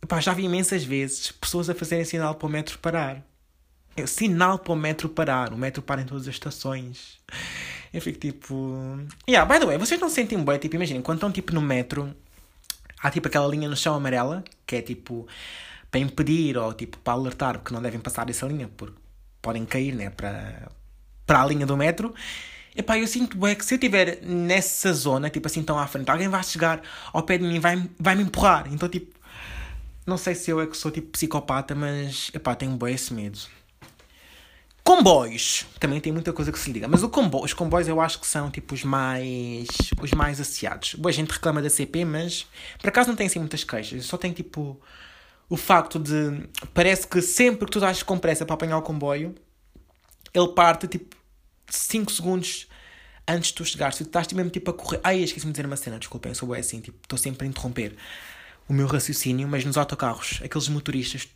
pá, 0.07 0.19
já 0.19 0.31
vi 0.31 0.43
imensas 0.43 0.83
vezes 0.83 1.31
pessoas 1.31 1.71
a 1.71 1.73
fazerem 1.73 2.05
sinal 2.05 2.35
para 2.35 2.45
o 2.45 2.49
metro 2.49 2.77
parar. 2.77 3.25
É, 3.97 4.05
sinal 4.05 4.59
para 4.59 4.73
o 4.73 4.75
metro 4.75 5.09
parar, 5.09 5.53
o 5.53 5.57
metro 5.57 5.81
para 5.81 6.03
em 6.03 6.05
todas 6.05 6.27
as 6.27 6.35
estações. 6.35 7.19
Eu 7.91 7.99
fico 7.99 8.19
tipo. 8.19 8.99
Yeah, 9.27 9.51
by 9.51 9.59
the 9.59 9.65
way, 9.65 9.77
vocês 9.79 9.99
não 9.99 10.09
sentem 10.09 10.43
bem, 10.43 10.59
tipo, 10.59 10.75
imaginem, 10.75 11.01
quando 11.01 11.17
estão 11.17 11.31
tipo 11.31 11.51
no 11.51 11.61
metro, 11.61 12.15
há 13.05 13.11
tipo 13.11 13.27
aquela 13.27 13.47
linha 13.47 13.69
no 13.69 13.75
chão 13.75 13.93
amarela, 13.93 14.43
que 14.65 14.77
é 14.77 14.81
tipo 14.81 15.27
para 15.91 15.99
impedir 15.99 16.57
ou 16.57 16.73
tipo 16.73 16.97
para 16.97 17.13
alertar 17.13 17.59
que 17.59 17.71
não 17.71 17.81
devem 17.81 17.99
passar 17.99 18.29
essa 18.29 18.45
linha, 18.47 18.69
porque 18.75 18.97
podem 19.41 19.63
cair, 19.65 19.93
né, 19.93 20.09
para, 20.09 20.71
para 21.25 21.43
a 21.43 21.45
linha 21.45 21.65
do 21.65 21.77
metro. 21.77 22.13
Epá, 22.75 22.97
eu 22.97 23.07
sinto 23.07 23.37
bem 23.37 23.55
que 23.55 23.63
se 23.63 23.75
eu 23.75 23.77
estiver 23.77 24.19
nessa 24.23 24.91
zona, 24.91 25.29
tipo 25.29 25.47
assim, 25.47 25.63
tão 25.63 25.77
à 25.79 25.87
frente, 25.87 26.09
alguém 26.09 26.27
vai 26.27 26.43
chegar 26.43 26.81
ao 27.13 27.23
pé 27.23 27.37
de 27.37 27.45
mim 27.45 27.55
e 27.55 27.59
vai, 27.59 27.89
vai 27.97 28.15
me 28.15 28.23
empurrar. 28.23 28.67
Então, 28.73 28.89
tipo, 28.89 29.17
não 30.05 30.17
sei 30.17 30.35
se 30.35 30.51
eu 30.51 30.59
é 30.59 30.67
que 30.67 30.75
sou 30.75 30.91
tipo 30.91 31.09
psicopata, 31.09 31.73
mas 31.75 32.31
epá, 32.33 32.55
tenho 32.55 32.75
bem 32.75 32.95
esse 32.95 33.13
medo. 33.13 33.39
Comboios. 34.85 35.65
Também 35.79 35.99
tem 35.99 36.13
muita 36.13 36.31
coisa 36.31 36.51
que 36.51 36.59
se 36.59 36.71
liga. 36.71 36.87
Mas 36.87 37.01
combo, 37.05 37.43
os 37.43 37.53
comboios 37.53 37.87
eu 37.87 37.99
acho 37.99 38.19
que 38.19 38.27
são 38.27 38.51
tipo 38.51 38.75
os 38.75 38.83
mais. 38.83 39.67
os 39.99 40.11
mais 40.11 40.39
asseados. 40.39 40.93
Boa 40.93 41.11
gente 41.11 41.31
reclama 41.31 41.59
da 41.59 41.71
CP, 41.71 42.05
mas 42.05 42.45
por 42.79 42.89
acaso 42.89 43.09
não 43.09 43.15
tem 43.15 43.25
assim 43.25 43.39
muitas 43.39 43.63
queixas. 43.63 44.05
Só 44.05 44.15
tem 44.15 44.31
tipo. 44.31 44.79
O 45.49 45.57
facto 45.57 45.97
de. 45.97 46.47
Parece 46.71 47.07
que 47.07 47.19
sempre 47.19 47.65
que 47.65 47.71
tu 47.71 47.79
estás 47.79 48.03
com 48.03 48.19
pressa 48.19 48.45
para 48.45 48.53
apanhar 48.53 48.77
o 48.77 48.83
comboio, 48.83 49.33
ele 50.31 50.49
parte 50.49 50.87
tipo 50.87 51.15
5 51.67 52.11
segundos 52.11 52.67
antes 53.27 53.49
de 53.49 53.55
tu 53.55 53.65
chegares. 53.65 53.95
Se 53.95 54.03
tu 54.03 54.07
estás 54.07 54.31
mesmo 54.33 54.51
tipo 54.51 54.69
a 54.69 54.73
correr. 54.73 54.99
Ai, 55.03 55.23
esqueci-me 55.23 55.51
de 55.51 55.57
dizer 55.57 55.65
uma 55.65 55.77
cena, 55.77 55.97
desculpem, 55.97 56.29
eu 56.29 56.35
sou 56.35 56.53
assim, 56.53 56.79
tipo, 56.79 56.99
estou 57.01 57.17
sempre 57.17 57.47
a 57.47 57.49
interromper 57.49 57.95
o 58.67 58.73
meu 58.73 58.85
raciocínio, 58.85 59.47
mas 59.47 59.65
nos 59.65 59.77
autocarros, 59.77 60.39
aqueles 60.43 60.67
motoristas 60.69 61.27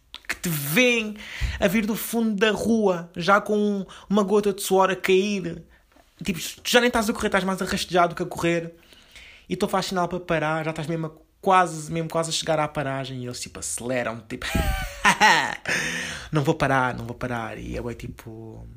te 0.41 0.50
veem 0.50 1.15
a 1.60 1.67
vir 1.67 1.86
do 1.86 1.96
fundo 1.96 2.36
da 2.36 2.51
rua, 2.51 3.10
já 3.15 3.39
com 3.41 3.86
uma 4.10 4.24
gota 4.24 4.53
de 4.53 4.62
suor 4.62 4.89
a 4.89 4.96
cair, 4.96 5.63
tipo, 6.24 6.39
tu 6.39 6.69
já 6.69 6.79
nem 6.79 6.88
estás 6.88 7.10
a 7.10 7.13
correr, 7.13 7.27
estás 7.27 7.43
mais 7.43 7.62
arrastejado 7.62 8.15
que 8.15 8.24
a 8.24 8.25
correr, 8.25 8.74
e 9.48 9.55
tu 9.55 9.67
faz 9.67 9.88
sinal 9.88 10.08
para 10.08 10.19
parar, 10.19 10.63
já 10.65 10.72
estás 10.72 10.88
mesmo 10.88 11.08
a, 11.08 11.12
quase, 11.41 11.91
mesmo 11.91 12.10
quase 12.10 12.29
a 12.29 12.34
chegar 12.34 12.60
à 12.60 12.67
paragem, 12.67 13.24
e 13.24 13.25
eles 13.25 13.39
tipo 13.39 13.60
aceleram, 13.60 14.19
tipo, 14.27 14.46
não 16.31 16.43
vou 16.43 16.55
parar, 16.55 16.93
não 16.96 17.05
vou 17.05 17.15
parar, 17.15 17.58
e 17.58 17.75
eu 17.75 17.89
é 17.89 17.93
tipo, 17.93 18.67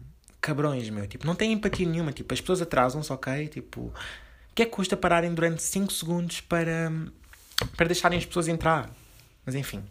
cabrões, 0.41 0.89
meu, 0.91 1.07
tipo, 1.07 1.27
não 1.27 1.35
tem 1.35 1.53
empatia 1.53 1.87
nenhuma, 1.87 2.13
tipo, 2.13 2.33
as 2.33 2.41
pessoas 2.41 2.63
atrasam-se, 2.63 3.13
ok, 3.13 3.49
tipo, 3.49 3.81
o 3.83 4.55
que 4.55 4.63
é 4.63 4.65
que 4.65 4.71
custa 4.71 4.97
pararem 4.97 5.33
durante 5.33 5.63
5 5.63 5.93
segundos 5.93 6.41
para 6.41 6.91
para 7.77 7.87
deixarem 7.87 8.19
as 8.19 8.27
pessoas 8.27 8.49
entrar. 8.49 8.91
Mas 9.45 9.55
enfim. 9.55 9.83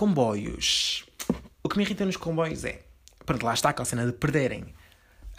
Comboios. 0.00 1.04
O 1.62 1.68
que 1.68 1.76
me 1.76 1.84
irrita 1.84 2.06
nos 2.06 2.16
comboios 2.16 2.64
é. 2.64 2.80
Pronto, 3.26 3.44
lá 3.44 3.52
está 3.52 3.68
aquela 3.68 3.84
cena 3.84 4.06
de 4.06 4.12
perderem. 4.12 4.64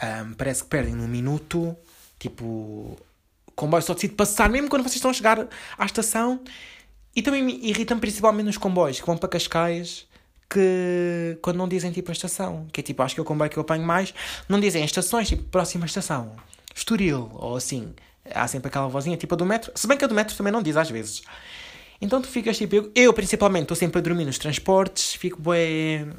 Um, 0.04 0.34
parece 0.34 0.62
que 0.62 0.70
perdem 0.70 0.94
num 0.94 1.08
minuto. 1.08 1.76
Tipo. 2.20 2.46
O 3.48 3.52
comboio 3.56 3.82
só 3.82 3.96
decide 3.96 4.14
passar, 4.14 4.52
mesmo 4.52 4.70
quando 4.70 4.84
vocês 4.84 4.98
estão 4.98 5.10
a 5.10 5.16
chegar 5.16 5.48
à 5.76 5.84
estação. 5.84 6.44
E 7.16 7.24
também 7.24 7.42
me 7.42 7.60
irritam 7.68 8.00
principalmente 8.00 8.46
nos 8.46 8.58
comboios 8.58 9.00
que 9.00 9.08
vão 9.08 9.18
para 9.18 9.30
Cascais. 9.30 10.06
Que 10.48 11.40
quando 11.42 11.58
não 11.58 11.68
dizem 11.68 11.92
tipo 11.92 12.12
a 12.12 12.14
estação, 12.14 12.68
que 12.72 12.82
é 12.82 12.84
tipo, 12.84 13.02
acho 13.02 13.16
que 13.16 13.20
é 13.20 13.24
o 13.24 13.26
comboio 13.26 13.50
que 13.50 13.58
eu 13.58 13.62
apanho 13.62 13.84
mais, 13.84 14.14
não 14.48 14.60
dizem 14.60 14.86
estações, 14.86 15.28
tipo, 15.28 15.42
próxima 15.46 15.88
estação, 15.88 16.36
Estoril, 16.76 17.32
ou 17.34 17.56
assim. 17.56 17.96
Há 18.32 18.48
sempre 18.48 18.68
aquela 18.68 18.88
vozinha, 18.88 19.18
tipo 19.18 19.34
a 19.34 19.38
do 19.38 19.46
metro. 19.46 19.72
Se 19.74 19.88
bem 19.88 19.98
que 19.98 20.06
a 20.06 20.08
do 20.08 20.14
metro 20.14 20.38
também 20.38 20.54
não 20.54 20.62
diz 20.62 20.78
às 20.78 20.92
vezes. 20.92 21.24
Então 22.02 22.22
tu 22.22 22.28
ficas 22.28 22.58
tipo. 22.58 22.76
Eu, 22.76 22.92
eu 22.96 23.14
principalmente 23.14 23.64
estou 23.64 23.78
sempre 23.78 24.00
a 24.00 24.02
dormir 24.02 24.26
nos 24.26 24.38
transportes, 24.38 25.14
fico 25.14 25.42
bem. 25.42 26.12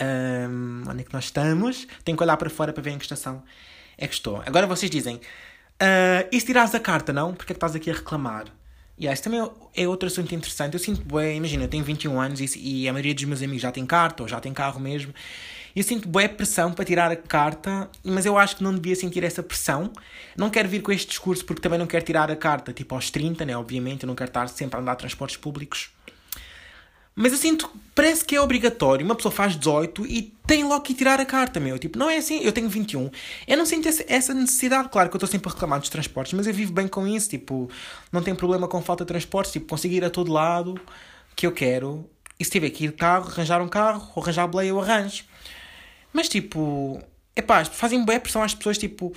Um, 0.00 0.84
onde 0.88 1.02
é 1.02 1.04
que 1.04 1.12
nós 1.12 1.24
estamos? 1.24 1.86
Tenho 2.04 2.16
que 2.16 2.24
olhar 2.24 2.36
para 2.36 2.50
fora 2.50 2.72
para 2.72 2.82
ver 2.82 2.90
em 2.90 2.98
que 2.98 3.04
estação 3.04 3.42
é 3.96 4.06
que 4.06 4.14
estou. 4.14 4.42
Agora 4.44 4.66
vocês 4.66 4.90
dizem. 4.90 5.16
Uh, 5.16 6.28
e 6.30 6.40
se 6.40 6.46
tirares 6.46 6.74
a 6.74 6.80
carta, 6.80 7.12
não? 7.12 7.34
Porque 7.34 7.52
é 7.52 7.54
que 7.54 7.58
estás 7.58 7.74
aqui 7.74 7.90
a 7.90 7.94
reclamar? 7.94 8.46
E 8.98 9.04
yeah, 9.04 9.14
isso 9.14 9.22
também 9.22 9.40
é 9.74 9.88
outro 9.88 10.06
assunto 10.06 10.34
interessante. 10.34 10.74
Eu 10.74 10.80
sinto 10.80 11.02
bem, 11.02 11.36
imagina, 11.36 11.64
eu 11.64 11.68
tenho 11.68 11.82
21 11.82 12.20
anos 12.20 12.40
e, 12.40 12.58
e 12.58 12.88
a 12.88 12.92
maioria 12.92 13.14
dos 13.14 13.24
meus 13.24 13.42
amigos 13.42 13.62
já 13.62 13.72
tem 13.72 13.84
carta 13.86 14.22
ou 14.22 14.28
já 14.28 14.40
tem 14.40 14.52
carro 14.52 14.78
mesmo. 14.78 15.12
Eu 15.74 15.82
sinto 15.82 16.08
boa 16.08 16.28
pressão 16.28 16.72
para 16.72 16.84
tirar 16.84 17.10
a 17.10 17.16
carta, 17.16 17.90
mas 18.04 18.26
eu 18.26 18.36
acho 18.36 18.56
que 18.56 18.62
não 18.62 18.74
devia 18.74 18.94
sentir 18.94 19.24
essa 19.24 19.42
pressão. 19.42 19.90
Não 20.36 20.50
quero 20.50 20.68
vir 20.68 20.82
com 20.82 20.92
este 20.92 21.08
discurso 21.08 21.44
porque 21.44 21.62
também 21.62 21.78
não 21.78 21.86
quero 21.86 22.04
tirar 22.04 22.30
a 22.30 22.36
carta 22.36 22.72
tipo 22.72 22.94
aos 22.94 23.10
30, 23.10 23.44
né? 23.44 23.56
Obviamente, 23.56 24.02
eu 24.02 24.06
não 24.06 24.14
quero 24.14 24.28
estar 24.28 24.48
sempre 24.48 24.76
a 24.76 24.82
andar 24.82 24.92
a 24.92 24.96
transportes 24.96 25.36
públicos. 25.36 25.90
Mas 27.14 27.32
eu 27.32 27.38
sinto, 27.38 27.70
parece 27.94 28.24
que 28.24 28.34
é 28.34 28.40
obrigatório. 28.40 29.04
Uma 29.04 29.14
pessoa 29.14 29.32
faz 29.32 29.54
18 29.54 30.06
e 30.06 30.32
tem 30.46 30.64
logo 30.64 30.80
que 30.80 30.94
tirar 30.94 31.20
a 31.20 31.26
carta, 31.26 31.60
meu. 31.60 31.78
Tipo, 31.78 31.98
não 31.98 32.08
é 32.08 32.16
assim, 32.16 32.40
eu 32.42 32.52
tenho 32.52 32.68
21. 32.70 33.10
Eu 33.46 33.56
não 33.58 33.66
sinto 33.66 33.86
essa 34.08 34.32
necessidade. 34.32 34.88
Claro 34.88 35.10
que 35.10 35.14
eu 35.14 35.18
estou 35.18 35.28
sempre 35.28 35.50
a 35.50 35.52
reclamar 35.52 35.78
dos 35.78 35.90
transportes, 35.90 36.32
mas 36.32 36.46
eu 36.46 36.54
vivo 36.54 36.72
bem 36.72 36.88
com 36.88 37.06
isso. 37.06 37.28
Tipo, 37.28 37.70
não 38.10 38.22
tenho 38.22 38.36
problema 38.36 38.66
com 38.66 38.80
falta 38.80 39.04
de 39.04 39.08
transportes. 39.08 39.52
Tipo, 39.52 39.66
conseguir 39.66 39.96
ir 39.96 40.04
a 40.04 40.10
todo 40.10 40.32
lado 40.32 40.80
que 41.36 41.46
eu 41.46 41.52
quero. 41.52 42.08
E 42.40 42.44
se 42.44 42.50
tiver 42.50 42.70
que 42.70 42.84
ir 42.84 42.88
de 42.88 42.96
carro, 42.96 43.28
arranjar 43.28 43.60
um 43.60 43.68
carro, 43.68 44.10
ou 44.14 44.22
arranjar 44.22 44.46
boleia, 44.46 44.70
eu 44.70 44.80
arranjo. 44.80 45.24
Mas 46.12 46.28
tipo, 46.28 47.00
epá, 47.34 47.64
fazem 47.64 48.04
boa 48.04 48.18
pressão 48.20 48.42
às 48.42 48.54
pessoas, 48.54 48.78
tipo, 48.78 49.14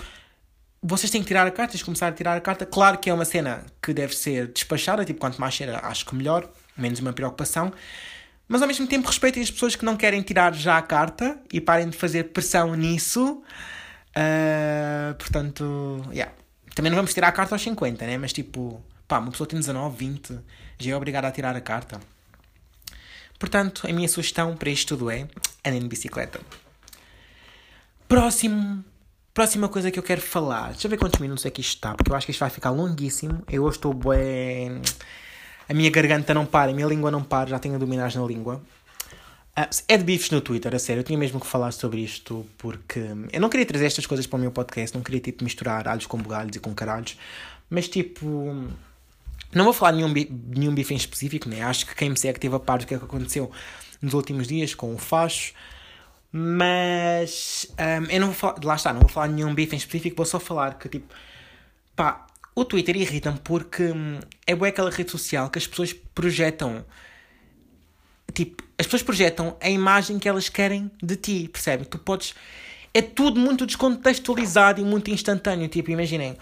vocês 0.82 1.12
têm 1.12 1.22
que 1.22 1.28
tirar 1.28 1.48
a 1.48 1.52
carta, 1.52 1.72
tens 1.72 1.82
que 1.82 1.86
começar 1.86 2.08
a 2.08 2.12
tirar 2.12 2.38
a 2.38 2.42
carta. 2.42 2.66
Claro 2.66 2.98
que 2.98 3.10
é 3.10 3.14
uma 3.14 3.26
cena 3.26 3.66
que 3.82 3.94
deve 3.94 4.16
ser 4.16 4.48
despachada, 4.48 5.04
tipo, 5.04 5.20
quanto 5.20 5.40
mais 5.42 5.54
cheira, 5.54 5.80
acho 5.84 6.06
que 6.06 6.16
melhor, 6.16 6.50
menos 6.78 7.00
uma 7.00 7.12
preocupação. 7.12 7.74
Mas 8.48 8.62
ao 8.62 8.68
mesmo 8.68 8.86
tempo 8.86 9.08
respeitem 9.08 9.42
as 9.42 9.50
pessoas 9.50 9.76
que 9.76 9.84
não 9.84 9.98
querem 9.98 10.22
tirar 10.22 10.54
já 10.54 10.78
a 10.78 10.82
carta 10.82 11.40
e 11.52 11.60
parem 11.60 11.90
de 11.90 11.98
fazer 11.98 12.26
pressão 12.26 12.76
nisso. 12.76 13.42
Uh, 14.16 15.16
portanto, 15.16 16.06
yeah. 16.12 16.32
Também 16.76 16.92
não 16.92 16.98
vamos 16.98 17.14
tirar 17.14 17.30
a 17.30 17.32
carta 17.32 17.56
aos 17.56 17.62
50, 17.62 18.06
né? 18.06 18.18
Mas 18.18 18.34
tipo, 18.34 18.84
pá, 19.08 19.18
uma 19.20 19.32
pessoa 19.32 19.48
tem 19.48 19.58
19, 19.58 19.98
20, 19.98 20.40
já 20.78 20.92
é 20.92 20.96
obrigada 20.96 21.28
a 21.28 21.32
tirar 21.32 21.56
a 21.56 21.62
carta. 21.62 22.00
Portanto, 23.40 23.88
a 23.88 23.94
minha 23.94 24.08
sugestão 24.08 24.56
para 24.56 24.70
isto 24.70 24.96
tudo 24.96 25.10
é 25.10 25.28
andem 25.66 25.82
de 25.82 25.88
bicicleta. 25.88 26.40
Próximo. 28.08 28.84
Próxima 29.34 29.68
coisa 29.68 29.92
que 29.92 30.00
eu 30.00 30.04
quero 30.04 30.22
falar. 30.22 30.72
Deixa 30.72 30.88
eu 30.88 30.90
ver 30.90 30.98
quantos 30.98 31.20
minutos 31.20 31.46
é 31.46 31.50
que 31.50 31.60
isto 31.60 31.76
está, 31.76 31.94
porque 31.94 32.10
eu 32.10 32.16
acho 32.16 32.26
que 32.26 32.32
isto 32.32 32.40
vai 32.40 32.50
ficar 32.50 32.70
longuíssimo. 32.70 33.44
Eu 33.52 33.64
hoje 33.64 33.78
estou 33.78 33.94
bem. 33.94 34.82
A 35.68 35.74
minha 35.74 35.90
garganta 35.90 36.34
não 36.34 36.46
para, 36.46 36.72
a 36.72 36.74
minha 36.74 36.88
língua 36.88 37.12
não 37.12 37.24
para, 37.24 37.50
já 37.50 37.60
tenho 37.60 37.78
dominados 37.78 38.16
na 38.16 38.24
língua. 38.24 38.62
É 39.88 39.98
de 39.98 40.04
bifes 40.04 40.30
no 40.32 40.42
Twitter, 40.42 40.74
a 40.76 40.80
sério. 40.80 41.00
Eu 41.00 41.04
tinha 41.04 41.18
mesmo 41.18 41.40
que 41.40 41.48
falar 41.48 41.72
sobre 41.72 42.02
isto 42.02 42.46
porque 42.58 43.00
eu 43.32 43.42
não 43.42 43.50
queria 43.50 43.66
trazer 43.66 43.86
estas 43.86 44.06
coisas 44.06 44.28
para 44.28 44.38
o 44.38 44.40
meu 44.40 44.52
podcast, 44.52 44.96
não 44.96 45.04
queria 45.04 45.22
tipo 45.22 45.44
misturar 45.44 45.88
alhos 45.88 46.06
com 46.06 46.18
bugalhos 46.18 46.56
e 46.56 46.60
com 46.60 46.74
caralhos, 46.74 47.18
mas 47.70 47.88
tipo. 47.88 48.26
Não 49.54 49.64
vou 49.64 49.74
falar 49.74 49.92
de 49.92 49.98
nenhum, 49.98 50.14
nenhum 50.56 50.76
bife 50.76 50.94
em 50.94 50.98
específico, 50.98 51.48
né? 51.48 51.62
Acho 51.62 51.86
que 51.86 51.96
quem 51.96 52.10
me 52.10 52.18
segue 52.18 52.40
teve 52.40 52.56
a 52.56 52.60
par 52.60 52.80
do 52.80 52.86
que 52.86 52.94
é 52.94 52.98
que 52.98 53.06
aconteceu 53.06 53.50
nos 54.02 54.14
últimos 54.14 54.48
dias 54.48 54.76
com 54.76 54.94
o 54.94 54.98
Facho. 54.98 55.54
Mas 56.38 57.66
um, 57.80 58.12
eu 58.12 58.20
não 58.20 58.28
vou 58.28 58.36
falar, 58.36 58.56
lá 58.62 58.76
está, 58.76 58.92
não 58.92 59.00
vou 59.00 59.08
falar 59.08 59.30
nenhum 59.30 59.56
bife 59.56 59.74
em 59.74 59.78
específico, 59.78 60.18
vou 60.18 60.26
só 60.26 60.38
falar 60.38 60.78
que 60.78 60.90
tipo, 60.90 61.16
pá, 61.96 62.28
o 62.54 62.66
Twitter 62.66 62.98
irrita-me 62.98 63.40
porque 63.42 63.84
hum, 63.84 64.20
é 64.46 64.54
boa 64.54 64.68
aquela 64.68 64.92
rede 64.92 65.12
social 65.12 65.50
que 65.50 65.58
as 65.58 65.66
pessoas 65.66 65.94
projetam, 65.94 66.84
tipo, 68.34 68.62
as 68.78 68.86
pessoas 68.86 69.02
projetam 69.02 69.56
a 69.62 69.70
imagem 69.70 70.20
que 70.20 70.28
elas 70.28 70.50
querem 70.50 70.92
de 71.02 71.16
ti, 71.16 71.48
percebe? 71.48 71.86
Tu 71.86 71.98
podes, 72.00 72.36
é 72.94 73.02
tudo 73.02 73.40
muito 73.40 73.66
descontextualizado 73.66 74.82
e 74.82 74.84
muito 74.84 75.10
instantâneo, 75.10 75.70
tipo, 75.70 75.90
imaginem 75.90 76.38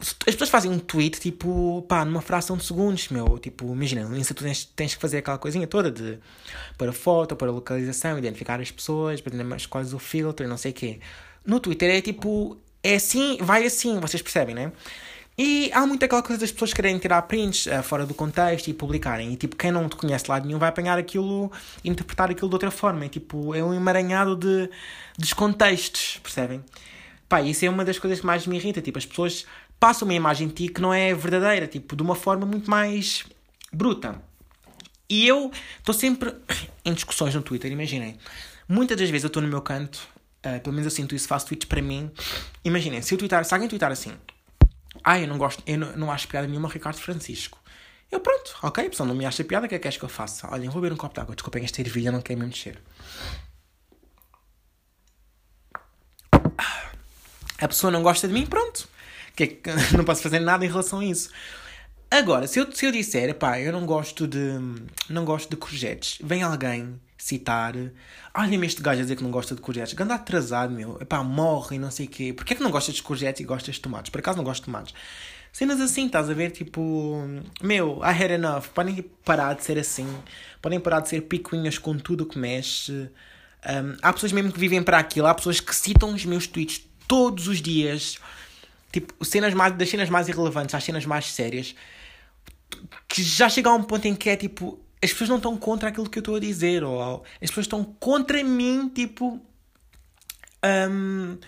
as 0.00 0.34
pessoas 0.34 0.50
fazem 0.50 0.70
um 0.70 0.78
tweet, 0.78 1.20
tipo, 1.20 1.84
pá, 1.88 2.04
numa 2.04 2.22
fração 2.22 2.56
de 2.56 2.64
segundos, 2.64 3.08
meu. 3.08 3.38
Tipo, 3.38 3.72
imagina, 3.72 4.04
no 4.04 4.16
Insta 4.16 4.34
tu 4.34 4.44
tens, 4.44 4.64
tens 4.64 4.94
que 4.94 5.00
fazer 5.00 5.18
aquela 5.18 5.38
coisinha 5.38 5.66
toda 5.66 5.90
de 5.90 6.18
para 6.76 6.92
foto, 6.92 7.36
para 7.36 7.50
localização, 7.50 8.18
identificar 8.18 8.60
as 8.60 8.70
pessoas, 8.70 9.20
para 9.20 9.44
mais 9.44 9.66
quais 9.66 9.92
o 9.92 9.98
filtro 9.98 10.46
não 10.48 10.56
sei 10.56 10.70
o 10.72 10.74
quê. 10.74 11.00
No 11.44 11.60
Twitter 11.60 11.90
é 11.90 12.00
tipo, 12.00 12.56
é 12.82 12.96
assim, 12.96 13.38
vai 13.40 13.64
assim, 13.66 14.00
vocês 14.00 14.22
percebem, 14.22 14.54
né? 14.54 14.72
E 15.40 15.70
há 15.72 15.86
muito 15.86 16.04
aquela 16.04 16.20
coisa 16.20 16.40
das 16.40 16.50
pessoas 16.50 16.72
querem 16.72 16.98
tirar 16.98 17.22
prints 17.22 17.66
uh, 17.66 17.80
fora 17.80 18.04
do 18.04 18.12
contexto 18.12 18.66
e 18.66 18.74
publicarem. 18.74 19.32
E 19.32 19.36
tipo, 19.36 19.54
quem 19.54 19.70
não 19.70 19.88
te 19.88 19.94
conhece 19.94 20.24
de 20.24 20.30
lado 20.30 20.44
nenhum 20.44 20.58
vai 20.58 20.68
apanhar 20.68 20.98
aquilo 20.98 21.52
e 21.84 21.88
interpretar 21.88 22.28
aquilo 22.28 22.48
de 22.48 22.54
outra 22.56 22.72
forma. 22.72 23.06
E 23.06 23.08
tipo, 23.08 23.54
é 23.54 23.62
um 23.62 23.72
emaranhado 23.72 24.34
de 24.34 24.68
descontextos, 25.16 26.18
percebem? 26.24 26.64
Pá, 27.28 27.40
isso 27.40 27.64
é 27.64 27.70
uma 27.70 27.84
das 27.84 28.00
coisas 28.00 28.18
que 28.18 28.26
mais 28.26 28.48
me 28.48 28.56
irrita. 28.56 28.82
Tipo, 28.82 28.98
as 28.98 29.06
pessoas 29.06 29.46
passa 29.78 30.04
uma 30.04 30.14
imagem 30.14 30.48
de 30.48 30.54
ti 30.54 30.68
que 30.68 30.80
não 30.80 30.92
é 30.92 31.14
verdadeira, 31.14 31.66
tipo, 31.66 31.94
de 31.94 32.02
uma 32.02 32.14
forma 32.14 32.44
muito 32.44 32.70
mais 32.70 33.24
bruta. 33.72 34.20
E 35.08 35.26
eu 35.26 35.50
estou 35.78 35.94
sempre 35.94 36.34
em 36.84 36.92
discussões 36.92 37.34
no 37.34 37.42
Twitter, 37.42 37.70
imaginem. 37.70 38.18
Muitas 38.68 38.96
das 38.96 39.08
vezes 39.08 39.24
eu 39.24 39.28
estou 39.28 39.42
no 39.42 39.48
meu 39.48 39.62
canto, 39.62 39.96
uh, 40.44 40.60
pelo 40.60 40.74
menos 40.74 40.84
eu 40.84 40.90
sinto 40.90 41.14
isso, 41.14 41.26
faço 41.26 41.46
tweets 41.46 41.66
para 41.66 41.80
mim. 41.80 42.10
Imaginem, 42.64 43.00
se, 43.00 43.14
eu 43.14 43.18
twittar, 43.18 43.44
se 43.44 43.54
alguém 43.54 43.68
twittar 43.68 43.90
assim, 43.90 44.12
ah, 45.02 45.18
eu 45.18 45.26
não 45.26 45.38
gosto, 45.38 45.62
eu 45.66 45.78
não, 45.78 45.96
não 45.96 46.12
acho 46.12 46.28
piada 46.28 46.46
nenhuma 46.46 46.68
Ricardo 46.68 46.98
Francisco. 46.98 47.58
Eu 48.10 48.20
pronto, 48.20 48.56
ok, 48.62 48.86
a 48.86 48.90
pessoa 48.90 49.06
não 49.06 49.14
me 49.14 49.24
acha 49.24 49.44
piada, 49.44 49.66
o 49.66 49.68
que 49.68 49.74
é 49.74 49.78
que 49.78 49.82
queres 49.82 49.98
que 49.98 50.04
eu 50.04 50.08
faça? 50.08 50.52
Olhem, 50.52 50.68
vou 50.68 50.80
beber 50.80 50.94
um 50.94 50.96
copo 50.96 51.14
de 51.14 51.20
água, 51.20 51.34
desculpem 51.34 51.64
esta 51.64 51.80
ervilha, 51.80 52.10
não 52.10 52.22
quer 52.22 52.36
me 52.36 52.46
mexer. 52.46 52.78
A 57.60 57.66
pessoa 57.66 57.90
não 57.90 58.02
gosta 58.02 58.28
de 58.28 58.34
mim, 58.34 58.46
pronto. 58.46 58.88
Que, 59.46 59.70
é 59.70 59.74
não 59.96 60.04
posso 60.04 60.22
fazer 60.22 60.40
nada 60.40 60.64
em 60.64 60.68
relação 60.68 60.98
a 60.98 61.04
isso. 61.04 61.30
Agora, 62.10 62.46
se 62.46 62.58
eu, 62.58 62.72
se 62.72 62.86
eu 62.86 62.90
disser, 62.90 63.34
pá, 63.34 63.60
eu 63.60 63.72
não 63.72 63.86
gosto 63.86 64.26
de. 64.26 64.58
Não 65.08 65.24
gosto 65.24 65.50
de 65.50 65.56
courgettes, 65.56 66.18
vem 66.22 66.42
alguém 66.42 66.98
citar. 67.16 67.74
Olha-me 68.34 68.66
este 68.66 68.82
gajo 68.82 69.00
a 69.00 69.02
dizer 69.02 69.16
que 69.16 69.22
não 69.22 69.30
gosta 69.30 69.54
de 69.54 69.60
courgettes. 69.60 69.94
Ganda 69.94 70.14
atrasado, 70.14 70.72
meu. 70.72 70.98
Epá, 71.00 71.22
morre 71.22 71.76
e 71.76 71.78
não 71.78 71.90
sei 71.90 72.06
o 72.06 72.08
quê. 72.08 72.32
Porquê 72.32 72.54
é 72.54 72.56
que 72.56 72.62
não 72.62 72.70
gostas 72.70 72.96
de 72.96 73.02
courgettes 73.02 73.40
e 73.40 73.44
gostas 73.44 73.76
de 73.76 73.80
tomates? 73.80 74.10
Por 74.10 74.18
acaso 74.18 74.38
não 74.38 74.44
gosto 74.44 74.62
de 74.62 74.66
tomates. 74.66 74.94
Cenas 75.52 75.80
assim, 75.80 76.06
estás 76.06 76.28
a 76.30 76.34
ver? 76.34 76.50
Tipo, 76.50 77.24
meu, 77.62 78.00
I 78.02 78.10
had 78.10 78.30
enough. 78.30 78.64
Podem 78.74 79.04
parar 79.24 79.54
de 79.54 79.64
ser 79.64 79.78
assim. 79.78 80.08
Podem 80.60 80.80
parar 80.80 81.00
de 81.00 81.08
ser 81.08 81.22
picuinhas 81.22 81.78
com 81.78 81.96
tudo 81.96 82.24
o 82.24 82.26
que 82.26 82.38
mexe. 82.38 82.92
Um, 82.92 83.96
há 84.02 84.12
pessoas 84.12 84.32
mesmo 84.32 84.52
que 84.52 84.58
vivem 84.58 84.82
para 84.82 84.98
aquilo. 84.98 85.26
Há 85.26 85.34
pessoas 85.34 85.60
que 85.60 85.74
citam 85.74 86.14
os 86.14 86.24
meus 86.24 86.46
tweets 86.46 86.88
todos 87.06 87.48
os 87.48 87.60
dias. 87.60 88.18
Tipo, 89.00 89.24
cenas 89.24 89.54
mais, 89.54 89.74
das 89.74 89.88
cenas 89.88 90.08
mais 90.08 90.28
irrelevantes 90.28 90.74
às 90.74 90.84
cenas 90.84 91.04
mais 91.04 91.32
sérias 91.32 91.74
que 93.06 93.22
já 93.22 93.48
chega 93.48 93.70
a 93.70 93.74
um 93.74 93.82
ponto 93.82 94.06
em 94.06 94.14
que 94.14 94.28
é 94.28 94.36
tipo, 94.36 94.78
as 95.02 95.10
pessoas 95.10 95.30
não 95.30 95.36
estão 95.36 95.56
contra 95.56 95.88
aquilo 95.88 96.08
que 96.08 96.18
eu 96.18 96.20
estou 96.20 96.36
a 96.36 96.40
dizer, 96.40 96.84
ou 96.84 97.24
as 97.42 97.48
pessoas 97.48 97.66
estão 97.66 97.84
contra 97.84 98.42
mim, 98.42 98.90
tipo. 98.94 99.40
Um, 100.64 101.38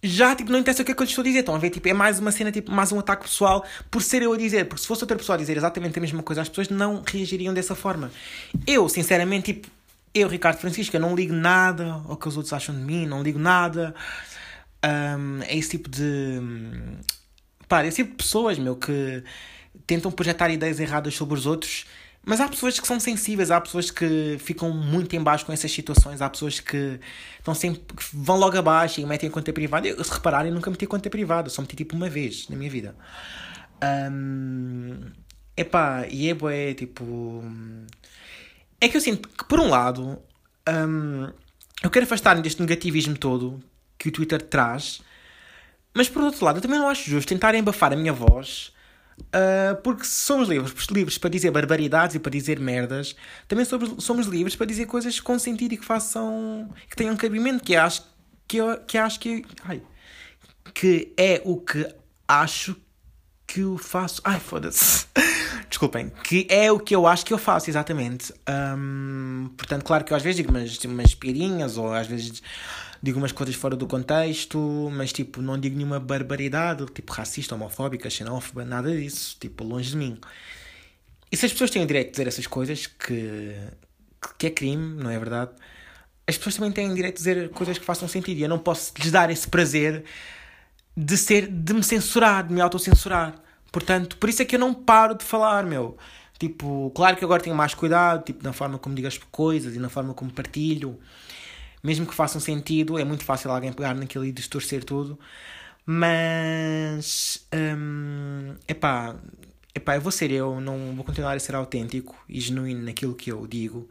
já 0.00 0.34
tipo, 0.36 0.52
não 0.52 0.60
interessa 0.60 0.82
o 0.82 0.84
que 0.84 0.92
é 0.92 0.94
que 0.94 1.02
eu 1.02 1.06
estou 1.06 1.22
a 1.22 1.24
dizer. 1.24 1.40
Estão 1.40 1.54
a 1.54 1.58
ver? 1.58 1.70
Tipo, 1.70 1.88
é 1.88 1.92
mais 1.92 2.18
uma 2.20 2.30
cena, 2.30 2.52
tipo, 2.52 2.70
mais 2.70 2.92
um 2.92 2.98
ataque 2.98 3.24
pessoal 3.24 3.64
por 3.90 4.02
ser 4.02 4.22
eu 4.22 4.32
a 4.32 4.36
dizer. 4.36 4.66
Porque 4.66 4.80
se 4.82 4.86
fosse 4.86 5.02
outra 5.02 5.16
pessoa 5.16 5.34
a 5.34 5.38
dizer 5.38 5.56
exatamente 5.56 5.98
a 5.98 6.00
mesma 6.00 6.22
coisa, 6.22 6.42
as 6.42 6.48
pessoas 6.48 6.68
não 6.68 7.02
reagiriam 7.04 7.52
dessa 7.52 7.74
forma. 7.74 8.10
Eu, 8.66 8.88
sinceramente, 8.88 9.54
tipo, 9.54 9.68
eu, 10.14 10.28
Ricardo 10.28 10.58
Francisco, 10.58 10.94
eu 10.94 11.00
não 11.00 11.14
ligo 11.14 11.32
nada 11.32 12.02
ao 12.08 12.16
que 12.16 12.28
os 12.28 12.36
outros 12.36 12.52
acham 12.52 12.74
de 12.74 12.80
mim, 12.80 13.06
não 13.06 13.22
ligo 13.22 13.38
nada. 13.38 13.94
Um, 14.84 15.42
é 15.42 15.56
esse 15.56 15.70
tipo 15.70 15.88
de. 15.88 16.40
Pá, 17.68 17.84
esse 17.84 17.96
tipo 17.96 18.10
de 18.10 18.16
pessoas, 18.16 18.58
meu, 18.58 18.76
que 18.76 19.22
tentam 19.86 20.10
projetar 20.10 20.50
ideias 20.50 20.80
erradas 20.80 21.14
sobre 21.14 21.38
os 21.38 21.46
outros. 21.46 21.86
Mas 22.24 22.40
há 22.40 22.48
pessoas 22.48 22.78
que 22.78 22.86
são 22.86 23.00
sensíveis, 23.00 23.50
há 23.50 23.60
pessoas 23.60 23.90
que 23.90 24.36
ficam 24.38 24.70
muito 24.70 25.16
em 25.16 25.22
baixo 25.22 25.46
com 25.46 25.52
essas 25.52 25.72
situações, 25.72 26.20
há 26.20 26.28
pessoas 26.28 26.60
que 26.60 27.00
estão 27.38 27.54
sempre 27.54 27.80
que 27.80 28.04
vão 28.12 28.36
logo 28.36 28.56
abaixo 28.58 29.00
e 29.00 29.06
metem 29.06 29.28
a 29.28 29.32
conta 29.32 29.52
privada. 29.52 29.88
Eu, 29.88 30.02
se 30.04 30.12
repararem, 30.12 30.52
nunca 30.52 30.70
meti 30.70 30.86
conta 30.86 31.08
privada, 31.08 31.48
só 31.48 31.62
meti 31.62 31.76
tipo 31.76 31.96
uma 31.96 32.08
vez 32.08 32.48
na 32.48 32.56
minha 32.56 32.70
vida. 32.70 32.94
Um, 34.12 35.10
epá, 35.56 36.06
e 36.08 36.28
é 36.28 36.34
bué, 36.34 36.74
tipo. 36.74 37.42
É 38.80 38.88
que 38.88 38.96
eu 38.96 39.00
sinto 39.00 39.28
que, 39.28 39.44
por 39.44 39.58
um 39.58 39.68
lado, 39.68 40.18
um, 40.68 41.32
eu 41.82 41.90
quero 41.90 42.04
afastar-me 42.04 42.42
deste 42.42 42.60
negativismo 42.60 43.16
todo 43.16 43.62
que 43.98 44.08
o 44.08 44.12
Twitter 44.12 44.40
traz, 44.40 45.00
mas 45.94 46.08
por 46.08 46.22
outro 46.22 46.44
lado, 46.44 46.58
eu 46.58 46.62
também 46.62 46.78
não 46.78 46.88
acho 46.88 47.10
justo 47.10 47.28
tentarem 47.28 47.60
abafar 47.60 47.92
a 47.92 47.96
minha 47.96 48.12
voz 48.12 48.72
Uh, 49.28 49.76
porque 49.82 50.04
somos 50.04 50.48
livres, 50.48 50.72
livres 50.90 51.18
para 51.18 51.28
dizer 51.28 51.50
barbaridades 51.50 52.16
e 52.16 52.18
para 52.18 52.30
dizer 52.30 52.58
merdas, 52.58 53.14
também 53.46 53.64
somos, 53.64 54.02
somos 54.02 54.26
livres 54.26 54.56
para 54.56 54.66
dizer 54.66 54.86
coisas 54.86 55.20
com 55.20 55.38
sentido 55.38 55.74
e 55.74 55.76
que 55.76 55.84
façam. 55.84 56.70
que 56.88 56.96
tenham 56.96 57.16
cabimento, 57.16 57.62
que 57.62 57.76
acho 57.76 58.04
que, 58.46 58.56
eu, 58.56 58.78
que 58.86 58.96
acho 58.96 59.20
que. 59.20 59.44
Ai, 59.64 59.82
que 60.72 61.12
é 61.16 61.42
o 61.44 61.58
que 61.58 61.86
acho 62.26 62.76
que 63.46 63.60
eu 63.60 63.76
faço. 63.76 64.22
Ai, 64.24 64.40
foda-se. 64.40 65.06
Desculpem. 65.68 66.10
Que 66.24 66.46
é 66.48 66.72
o 66.72 66.80
que 66.80 66.94
eu 66.94 67.06
acho 67.06 67.26
que 67.26 67.34
eu 67.34 67.38
faço, 67.38 67.68
exatamente. 67.68 68.32
Um, 68.48 69.50
portanto, 69.56 69.84
claro 69.84 70.04
que 70.04 70.12
eu 70.12 70.16
às 70.16 70.22
vezes 70.22 70.36
digo 70.36 70.50
umas, 70.50 70.82
umas 70.84 71.14
piadinhas 71.14 71.76
ou 71.76 71.92
às 71.92 72.06
vezes 72.06 72.42
digo 73.02 73.18
umas 73.18 73.32
coisas 73.32 73.54
fora 73.54 73.76
do 73.76 73.86
contexto, 73.86 74.90
mas 74.92 75.12
tipo, 75.12 75.40
não 75.40 75.58
digo 75.58 75.76
nenhuma 75.76 76.00
barbaridade, 76.00 76.84
tipo 76.86 77.12
racista, 77.12 77.54
homofóbica, 77.54 78.10
xenófoba, 78.10 78.64
nada 78.64 78.94
disso, 78.94 79.36
tipo, 79.38 79.64
longe 79.64 79.90
de 79.90 79.96
mim. 79.96 80.18
E 81.30 81.36
se 81.36 81.46
as 81.46 81.52
pessoas 81.52 81.70
têm 81.70 81.82
o 81.82 81.86
direito 81.86 82.08
de 82.08 82.12
dizer 82.12 82.26
essas 82.26 82.46
coisas, 82.46 82.86
que, 82.86 83.54
que 84.38 84.46
é 84.46 84.50
crime, 84.50 85.02
não 85.02 85.10
é 85.10 85.18
verdade? 85.18 85.52
As 86.26 86.36
pessoas 86.36 86.56
também 86.56 86.72
têm 86.72 86.90
o 86.90 86.94
direito 86.94 87.16
de 87.16 87.18
dizer 87.18 87.50
coisas 87.50 87.78
que 87.78 87.84
façam 87.84 88.08
sentido 88.08 88.38
e 88.38 88.42
eu 88.42 88.48
não 88.48 88.58
posso 88.58 88.92
lhes 88.98 89.10
dar 89.10 89.30
esse 89.30 89.46
prazer 89.46 90.04
de 90.96 91.16
ser, 91.16 91.46
de 91.46 91.72
me 91.72 91.82
censurar, 91.82 92.46
de 92.46 92.52
me 92.52 92.60
autocensurar. 92.60 93.34
Portanto, 93.70 94.16
por 94.16 94.28
isso 94.28 94.42
é 94.42 94.44
que 94.44 94.56
eu 94.56 94.60
não 94.60 94.74
paro 94.74 95.14
de 95.14 95.24
falar, 95.24 95.64
meu. 95.64 95.96
Tipo, 96.38 96.90
claro 96.94 97.16
que 97.16 97.24
agora 97.24 97.42
tenho 97.42 97.54
mais 97.56 97.74
cuidado, 97.74 98.24
tipo, 98.24 98.42
na 98.44 98.52
forma 98.52 98.78
como 98.78 98.94
digo 98.94 99.08
as 99.08 99.18
coisas 99.18 99.74
e 99.74 99.78
na 99.78 99.88
forma 99.88 100.14
como 100.14 100.30
partilho 100.30 100.98
mesmo 101.82 102.06
que 102.06 102.14
façam 102.14 102.40
sentido, 102.40 102.98
é 102.98 103.04
muito 103.04 103.24
fácil 103.24 103.50
alguém 103.50 103.72
pegar 103.72 103.94
naquilo 103.94 104.24
e 104.24 104.32
distorcer 104.32 104.84
tudo. 104.84 105.18
Mas, 105.86 107.46
hum, 107.54 108.54
epá, 108.68 109.16
epá, 109.74 109.96
eu 109.96 110.00
vou 110.00 110.12
ser 110.12 110.30
eu, 110.30 110.60
não 110.60 110.94
vou 110.94 111.04
continuar 111.04 111.36
a 111.36 111.40
ser 111.40 111.54
autêntico 111.54 112.14
e 112.28 112.40
genuíno 112.40 112.82
naquilo 112.82 113.14
que 113.14 113.32
eu 113.32 113.46
digo. 113.46 113.88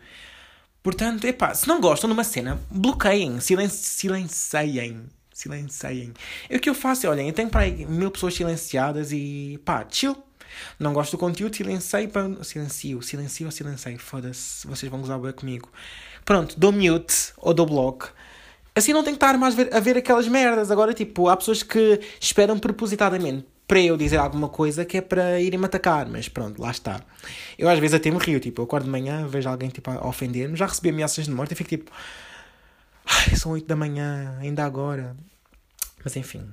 Portanto, 0.83 1.25
epá, 1.25 1.53
se 1.53 1.67
não 1.67 1.81
gostam 1.81 2.07
de 2.09 2.13
uma 2.13 2.23
cena, 2.23 2.59
bloqueiem, 2.69 3.39
silenci 3.39 3.83
silenciem. 3.83 5.05
Silenciem. 5.33 6.13
É 6.49 6.57
o 6.57 6.59
que 6.59 6.69
eu 6.69 6.75
faço, 6.75 7.05
é, 7.05 7.09
olhem, 7.09 7.27
eu 7.27 7.33
tenho 7.33 7.49
para 7.49 7.61
aí 7.61 7.85
mil 7.85 8.09
pessoas 8.09 8.33
silenciadas 8.33 9.11
e 9.11 9.59
pá, 9.65 9.85
chill. 9.89 10.26
Não 10.79 10.93
gosto 10.93 11.11
do 11.11 11.17
conteúdo, 11.17 11.55
silenciei 11.55 12.07
para. 12.07 12.43
Silencio, 12.43 13.01
silencio 13.01 13.45
ou 13.45 13.51
silenciei? 13.51 13.97
Foda-se, 13.97 14.67
vocês 14.67 14.91
vão 14.91 15.01
gozar 15.01 15.19
bem 15.19 15.31
comigo. 15.31 15.69
Pronto, 16.23 16.59
dou 16.59 16.71
mute 16.71 17.33
ou 17.37 17.53
dou 17.53 17.65
bloco. 17.65 18.11
Assim 18.75 18.93
não 18.93 19.03
tenho 19.03 19.17
que 19.17 19.23
estar 19.23 19.37
mais 19.37 19.55
ver, 19.55 19.73
a 19.73 19.79
ver 19.79 19.97
aquelas 19.97 20.27
merdas. 20.27 20.69
Agora, 20.69 20.93
tipo, 20.93 21.29
há 21.29 21.35
pessoas 21.35 21.63
que 21.63 21.99
esperam 22.19 22.59
propositadamente 22.59 23.45
para 23.67 23.81
eu 23.81 23.97
dizer 23.97 24.17
alguma 24.17 24.47
coisa 24.47 24.85
que 24.85 24.97
é 24.97 25.01
para 25.01 25.41
irem-me 25.41 25.65
atacar, 25.65 26.07
mas 26.07 26.29
pronto, 26.29 26.61
lá 26.61 26.71
está. 26.71 27.01
Eu 27.57 27.67
às 27.67 27.77
vezes 27.79 27.95
até 27.95 28.09
me 28.09 28.17
rio, 28.17 28.39
tipo, 28.39 28.61
eu 28.61 28.65
acordo 28.65 28.85
de 28.85 28.89
manhã, 28.89 29.27
vejo 29.27 29.49
alguém 29.49 29.69
tipo, 29.69 29.91
a 29.91 30.07
ofender-me, 30.07 30.55
já 30.55 30.65
recebi 30.65 30.89
ameaças 30.89 31.25
de 31.25 31.31
morte 31.31 31.51
e 31.51 31.55
fico 31.55 31.69
tipo, 31.69 31.91
ai, 33.05 33.35
são 33.35 33.51
8 33.51 33.67
da 33.67 33.75
manhã, 33.75 34.37
ainda 34.39 34.63
agora. 34.63 35.17
Mas 36.03 36.15
enfim, 36.15 36.49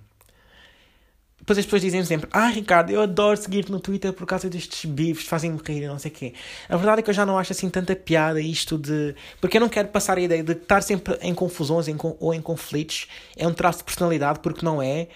depois 1.45 1.59
as 1.59 1.67
pessoas 1.67 1.83
dizem 1.83 2.03
sempre: 2.07 2.27
Ah, 2.33 2.49
Ricardo, 2.49 2.89
eu 2.91 3.03
adoro 3.03 3.37
seguir-te 3.37 3.71
no 3.71 3.79
Twitter 3.79 4.15
por 4.15 4.27
causa 4.27 4.49
destes 4.49 4.91
bifes, 4.91 5.27
fazem-me 5.27 5.61
rir 5.63 5.87
não 5.87 5.99
sei 5.99 6.11
o 6.11 6.15
quê. 6.15 6.33
A 6.71 6.77
verdade 6.77 7.01
é 7.01 7.03
que 7.03 7.11
eu 7.11 7.15
já 7.15 7.27
não 7.27 7.39
acho 7.39 7.53
assim 7.53 7.69
tanta 7.69 7.95
piada 7.95 8.41
isto 8.41 8.79
de. 8.79 9.15
Porque 9.43 9.59
eu 9.59 9.61
não 9.61 9.69
quero 9.69 9.89
passar 9.89 10.17
a 10.17 10.23
ideia 10.23 10.43
de 10.43 10.53
estar 10.53 10.83
sempre 10.83 11.19
em 11.21 11.35
confusões 11.35 11.87
em, 11.87 11.97
ou 12.01 12.33
em 12.33 12.41
conflitos. 12.41 13.09
É 13.37 13.47
um 13.47 13.53
traço 13.53 13.81
de 13.81 13.85
personalidade, 13.85 14.41
porque 14.41 14.65
não 14.65 14.81
é. 14.81 15.09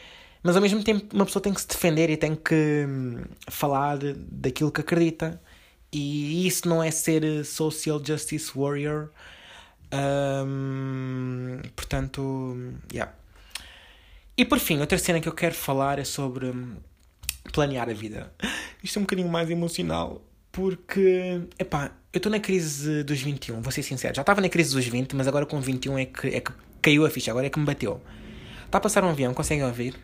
Mas 0.43 0.55
ao 0.55 0.61
mesmo 0.61 0.85
tempo, 0.85 1.17
uma 1.17 1.25
pessoa 1.25 1.43
tem 1.43 1.53
que 1.53 1.63
se 1.63 1.69
defender 1.69 2.11
e 2.11 2.17
tem 2.17 2.35
que 2.35 2.85
hum, 2.87 3.25
falar 3.51 3.97
daquilo 4.31 4.71
que 4.71 4.83
acredita. 4.83 5.41
E 5.91 6.47
isso 6.47 6.69
não 6.69 6.83
é 6.83 6.91
ser 6.91 7.43
social 7.47 8.03
justice 8.05 8.53
warrior. 8.55 9.09
Um, 9.91 11.63
portanto, 11.75 12.55
yeah. 12.93 13.18
E 14.39 14.45
por 14.45 14.61
fim, 14.61 14.79
outra 14.79 14.97
cena 14.99 15.21
que 15.21 15.29
eu 15.29 15.33
quero 15.33 15.53
falar 15.57 15.99
é 15.99 16.05
sobre 16.05 16.47
hum, 16.47 16.77
planear 17.53 17.91
a 17.91 17.93
vida. 17.93 18.33
Isto 18.85 18.99
é 18.99 19.01
um 19.01 19.03
bocadinho 19.03 19.29
mais 19.29 19.51
emocional, 19.51 20.23
porque, 20.53 21.41
epá, 21.59 21.91
eu 22.13 22.19
estou 22.19 22.31
na 22.31 22.39
crise 22.39 23.03
dos 23.03 23.21
21, 23.21 23.61
vou 23.61 23.73
ser 23.73 23.83
sincero. 23.83 24.15
Já 24.15 24.23
estava 24.23 24.41
na 24.41 24.49
crise 24.49 24.73
dos 24.73 24.87
20, 24.87 25.17
mas 25.17 25.27
agora 25.27 25.45
com 25.45 25.61
21 25.61 25.99
é 25.99 26.05
que, 26.05 26.29
é 26.29 26.41
que 26.41 26.53
caiu 26.81 27.05
a 27.05 27.11
ficha, 27.11 27.33
agora 27.33 27.49
é 27.49 27.51
que 27.51 27.59
me 27.59 27.67
bateu. 27.67 28.01
Está 28.65 28.79
a 28.79 28.81
passar 28.81 29.03
um 29.03 29.09
avião, 29.09 29.35
conseguem 29.35 29.65
ouvir? 29.65 29.97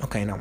Ok, 0.00 0.24
não. 0.24 0.40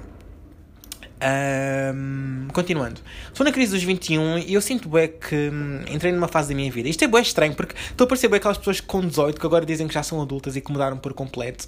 Um, 1.20 2.48
continuando, 2.54 3.02
estou 3.28 3.44
na 3.44 3.52
crise 3.52 3.72
dos 3.72 3.82
21 3.82 4.38
e 4.38 4.54
eu 4.54 4.62
sinto 4.62 4.88
bem 4.88 5.08
que 5.08 5.50
hum, 5.50 5.82
entrei 5.92 6.12
numa 6.12 6.28
fase 6.28 6.50
da 6.50 6.56
minha 6.56 6.72
vida. 6.72 6.88
Isto 6.88 7.06
é 7.06 7.08
bem 7.08 7.22
estranho 7.22 7.56
porque 7.56 7.76
estou 7.76 8.06
a 8.06 8.08
perceber 8.08 8.38
aquelas 8.38 8.58
pessoas 8.58 8.80
com 8.80 9.02
18 9.02 9.40
que 9.40 9.46
agora 9.46 9.66
dizem 9.66 9.88
que 9.88 9.94
já 9.96 10.04
são 10.04 10.22
adultas 10.22 10.56
e 10.56 10.62
que 10.62 10.72
mudaram 10.72 10.98
por 10.98 11.14
completo. 11.14 11.68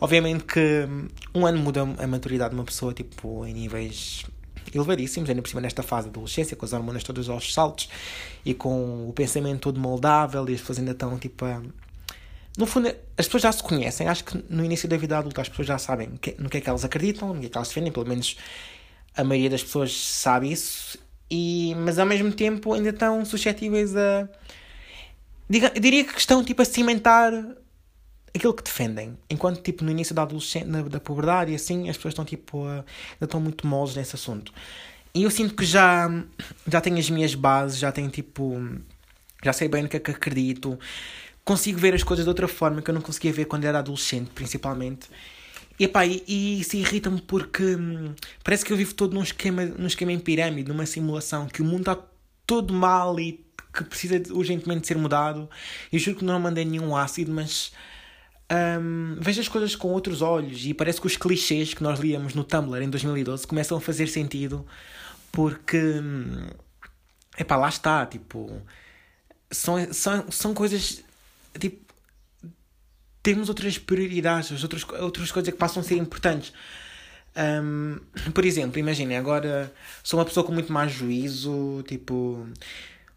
Obviamente 0.00 0.44
que 0.44 0.86
hum, 0.86 1.08
um 1.34 1.46
ano 1.46 1.58
muda 1.58 1.82
a 1.82 2.06
maturidade 2.06 2.50
de 2.50 2.56
uma 2.56 2.64
pessoa, 2.64 2.92
tipo, 2.92 3.46
em 3.46 3.54
níveis 3.54 4.24
elevadíssimos, 4.74 5.30
ainda 5.30 5.40
por 5.40 5.48
cima 5.48 5.62
nesta 5.62 5.82
fase 5.82 6.08
de 6.08 6.10
adolescência, 6.10 6.54
com 6.54 6.66
as 6.66 6.72
hormonas 6.74 7.02
todas 7.02 7.28
aos 7.30 7.54
saltos 7.54 7.88
e 8.44 8.52
com 8.52 9.08
o 9.08 9.12
pensamento 9.14 9.60
todo 9.60 9.80
moldável 9.80 10.46
e 10.48 10.54
as 10.54 10.60
pessoas 10.60 10.78
ainda 10.78 10.92
estão 10.92 11.18
tipo. 11.18 11.46
No 12.58 12.66
fundo, 12.66 12.88
as 13.16 13.26
pessoas 13.26 13.44
já 13.44 13.52
se 13.52 13.62
conhecem. 13.62 14.08
Acho 14.08 14.24
que 14.24 14.44
no 14.50 14.62
início 14.62 14.86
da 14.86 14.98
vida 14.98 15.16
adulta 15.16 15.40
as 15.40 15.48
pessoas 15.48 15.68
já 15.68 15.78
sabem 15.78 16.10
no 16.38 16.50
que 16.50 16.58
é 16.58 16.60
que 16.60 16.68
elas 16.68 16.84
acreditam, 16.84 17.32
no 17.32 17.40
que 17.40 17.46
é 17.46 17.48
que 17.48 17.56
elas 17.56 17.68
defendem, 17.68 17.90
pelo 17.90 18.06
menos 18.06 18.36
a 19.16 19.24
maioria 19.24 19.50
das 19.50 19.62
pessoas 19.62 19.92
sabe 19.92 20.52
isso, 20.52 20.98
e, 21.30 21.74
mas 21.78 21.98
ao 21.98 22.06
mesmo 22.06 22.32
tempo 22.32 22.72
ainda 22.72 22.90
estão 22.90 23.24
suscetíveis 23.24 23.96
a. 23.96 24.28
Diga, 25.48 25.70
diria 25.70 26.04
que 26.04 26.18
estão 26.18 26.44
tipo 26.44 26.62
a 26.62 26.64
cimentar 26.64 27.32
aquilo 28.34 28.54
que 28.54 28.62
defendem. 28.62 29.16
Enquanto 29.28 29.62
tipo 29.62 29.84
no 29.84 29.90
início 29.90 30.14
da 30.14 30.22
adolescência, 30.22 30.82
da 30.84 31.00
puberdade 31.00 31.52
e 31.52 31.54
assim, 31.54 31.88
as 31.88 31.96
pessoas 31.96 32.12
estão 32.12 32.24
tipo 32.24 32.64
a, 32.66 32.72
ainda 32.72 32.84
estão 33.22 33.40
muito 33.40 33.66
moles 33.66 33.94
nesse 33.94 34.16
assunto. 34.16 34.52
E 35.14 35.22
eu 35.24 35.30
sinto 35.30 35.54
que 35.54 35.64
já, 35.64 36.08
já 36.66 36.80
tenho 36.80 36.98
as 36.98 37.10
minhas 37.10 37.34
bases, 37.34 37.78
já 37.78 37.90
tenho 37.92 38.08
tipo. 38.10 38.60
Já 39.42 39.52
sei 39.52 39.68
bem 39.68 39.82
no 39.82 39.88
que 39.88 39.96
é 39.96 40.00
que 40.00 40.10
acredito. 40.10 40.78
consigo 41.44 41.78
ver 41.78 41.94
as 41.94 42.02
coisas 42.02 42.24
de 42.24 42.28
outra 42.28 42.46
forma 42.46 42.82
que 42.82 42.90
eu 42.90 42.94
não 42.94 43.00
conseguia 43.00 43.32
ver 43.32 43.46
quando 43.46 43.64
era 43.64 43.78
adolescente, 43.78 44.30
principalmente. 44.34 45.08
E, 45.80 45.84
epá, 45.84 46.04
e, 46.04 46.22
e 46.28 46.60
isso 46.60 46.76
irrita-me 46.76 47.22
porque 47.22 47.62
hum, 47.74 48.14
parece 48.44 48.62
que 48.62 48.70
eu 48.70 48.76
vivo 48.76 48.94
todo 48.94 49.14
num 49.14 49.22
esquema, 49.22 49.64
num 49.64 49.86
esquema 49.86 50.12
em 50.12 50.18
pirâmide, 50.18 50.68
numa 50.68 50.84
simulação, 50.84 51.48
que 51.48 51.62
o 51.62 51.64
mundo 51.64 51.80
está 51.80 51.98
todo 52.46 52.74
mal 52.74 53.18
e 53.18 53.42
que 53.72 53.84
precisa 53.84 54.22
urgentemente 54.30 54.86
ser 54.86 54.98
mudado. 54.98 55.48
E 55.90 55.98
juro 55.98 56.18
que 56.18 56.24
não 56.24 56.38
mandei 56.38 56.66
nenhum 56.66 56.94
ácido, 56.94 57.32
mas 57.32 57.72
um, 58.52 59.16
vejo 59.20 59.40
as 59.40 59.48
coisas 59.48 59.74
com 59.74 59.88
outros 59.88 60.20
olhos 60.20 60.66
e 60.66 60.74
parece 60.74 61.00
que 61.00 61.06
os 61.06 61.16
clichês 61.16 61.72
que 61.72 61.82
nós 61.82 61.98
líamos 61.98 62.34
no 62.34 62.44
Tumblr 62.44 62.82
em 62.82 62.90
2012 62.90 63.46
começam 63.46 63.78
a 63.78 63.80
fazer 63.80 64.06
sentido 64.08 64.66
porque. 65.32 65.78
Hum, 65.78 66.46
epá, 67.38 67.56
lá 67.56 67.70
está, 67.70 68.04
tipo. 68.04 68.60
São, 69.50 69.92
são, 69.94 70.30
são 70.30 70.52
coisas. 70.52 71.02
Tipo. 71.58 71.89
Temos 73.22 73.48
outras 73.48 73.78
prioridades, 73.78 74.62
outras, 74.62 74.84
outras 75.00 75.30
coisas 75.32 75.52
que 75.52 75.58
passam 75.58 75.82
a 75.82 75.84
ser 75.84 75.96
importantes. 75.96 76.52
Um, 77.36 77.98
por 78.32 78.44
exemplo, 78.44 78.78
imaginem, 78.78 79.16
agora 79.16 79.72
sou 80.02 80.18
uma 80.18 80.26
pessoa 80.26 80.44
com 80.44 80.52
muito 80.52 80.72
mais 80.72 80.92
juízo, 80.92 81.82
tipo. 81.86 82.46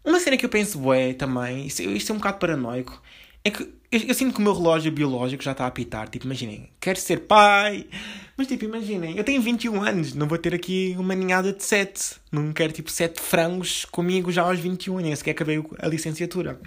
Uma 0.04 0.20
cena 0.20 0.36
que 0.36 0.44
eu 0.44 0.50
penso, 0.50 0.92
é 0.92 1.14
também, 1.14 1.66
isto, 1.66 1.80
isto 1.82 2.12
é 2.12 2.14
um 2.14 2.18
bocado 2.18 2.38
paranoico, 2.38 3.02
é 3.42 3.50
que 3.50 3.62
eu, 3.94 4.00
eu, 4.08 4.14
sinto 4.14 4.34
que 4.34 4.40
o 4.40 4.42
meu 4.42 4.52
relógio 4.52 4.90
biológico 4.90 5.42
já 5.42 5.52
está 5.52 5.64
a 5.64 5.68
apitar. 5.68 6.08
Tipo, 6.08 6.26
imaginem, 6.26 6.68
quero 6.80 6.98
ser 6.98 7.20
pai, 7.20 7.86
mas 8.36 8.48
tipo, 8.48 8.64
imaginem, 8.64 9.16
eu 9.16 9.22
tenho 9.22 9.40
21 9.40 9.82
anos, 9.82 10.14
não 10.14 10.26
vou 10.26 10.36
ter 10.36 10.52
aqui 10.52 10.96
uma 10.98 11.14
ninhada 11.14 11.52
de 11.52 11.62
7. 11.62 12.16
Não 12.32 12.52
quero 12.52 12.72
tipo 12.72 12.90
7 12.90 13.20
frangos 13.20 13.84
comigo 13.84 14.32
já 14.32 14.42
aos 14.42 14.58
21, 14.58 14.98
nem 14.98 15.14
sequer 15.14 15.30
acabei 15.30 15.62
a 15.78 15.86
licenciatura. 15.86 16.60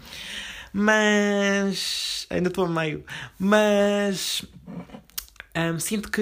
Mas. 0.73 2.27
Ainda 2.29 2.49
estou 2.49 2.65
a 2.65 2.69
meio. 2.69 3.03
Mas. 3.39 4.45
Um, 5.55 5.79
sinto 5.79 6.11
que 6.11 6.21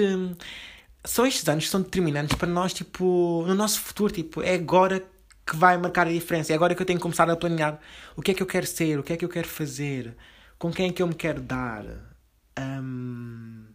são 1.04 1.26
estes 1.26 1.48
anos 1.48 1.64
que 1.64 1.70
são 1.70 1.82
determinantes 1.82 2.36
para 2.36 2.48
nós, 2.48 2.72
tipo, 2.72 3.44
no 3.46 3.54
nosso 3.54 3.80
futuro, 3.80 4.12
tipo, 4.12 4.42
é 4.42 4.54
agora 4.54 5.04
que 5.46 5.56
vai 5.56 5.76
marcar 5.76 6.06
a 6.06 6.12
diferença, 6.12 6.52
é 6.52 6.56
agora 6.56 6.74
que 6.74 6.82
eu 6.82 6.86
tenho 6.86 6.98
que 6.98 7.02
começar 7.02 7.30
a 7.30 7.36
planear 7.36 7.78
o 8.16 8.22
que 8.22 8.32
é 8.32 8.34
que 8.34 8.42
eu 8.42 8.46
quero 8.46 8.66
ser, 8.66 8.98
o 8.98 9.02
que 9.02 9.12
é 9.12 9.16
que 9.16 9.24
eu 9.24 9.28
quero 9.28 9.46
fazer, 9.46 10.16
com 10.58 10.72
quem 10.72 10.88
é 10.88 10.92
que 10.92 11.00
eu 11.02 11.06
me 11.06 11.14
quero 11.14 11.40
dar. 11.40 11.84
Um, 12.58 13.66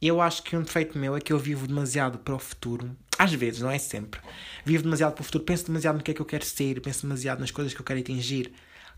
eu 0.00 0.20
acho 0.20 0.42
que 0.42 0.56
um 0.56 0.62
defeito 0.62 0.96
meu 0.98 1.16
é 1.16 1.20
que 1.20 1.32
eu 1.32 1.38
vivo 1.38 1.66
demasiado 1.66 2.18
para 2.18 2.34
o 2.34 2.38
futuro. 2.38 2.96
Às 3.18 3.32
vezes, 3.32 3.60
não 3.60 3.70
é 3.70 3.78
sempre. 3.78 4.20
Vivo 4.64 4.84
demasiado 4.84 5.14
para 5.14 5.22
o 5.22 5.24
futuro, 5.24 5.44
penso 5.44 5.66
demasiado 5.66 5.96
no 5.96 6.02
que 6.02 6.10
é 6.10 6.14
que 6.14 6.20
eu 6.20 6.26
quero 6.26 6.44
ser, 6.44 6.80
penso 6.80 7.02
demasiado 7.02 7.40
nas 7.40 7.50
coisas 7.50 7.74
que 7.74 7.80
eu 7.80 7.84
quero 7.84 8.00
atingir. 8.00 8.52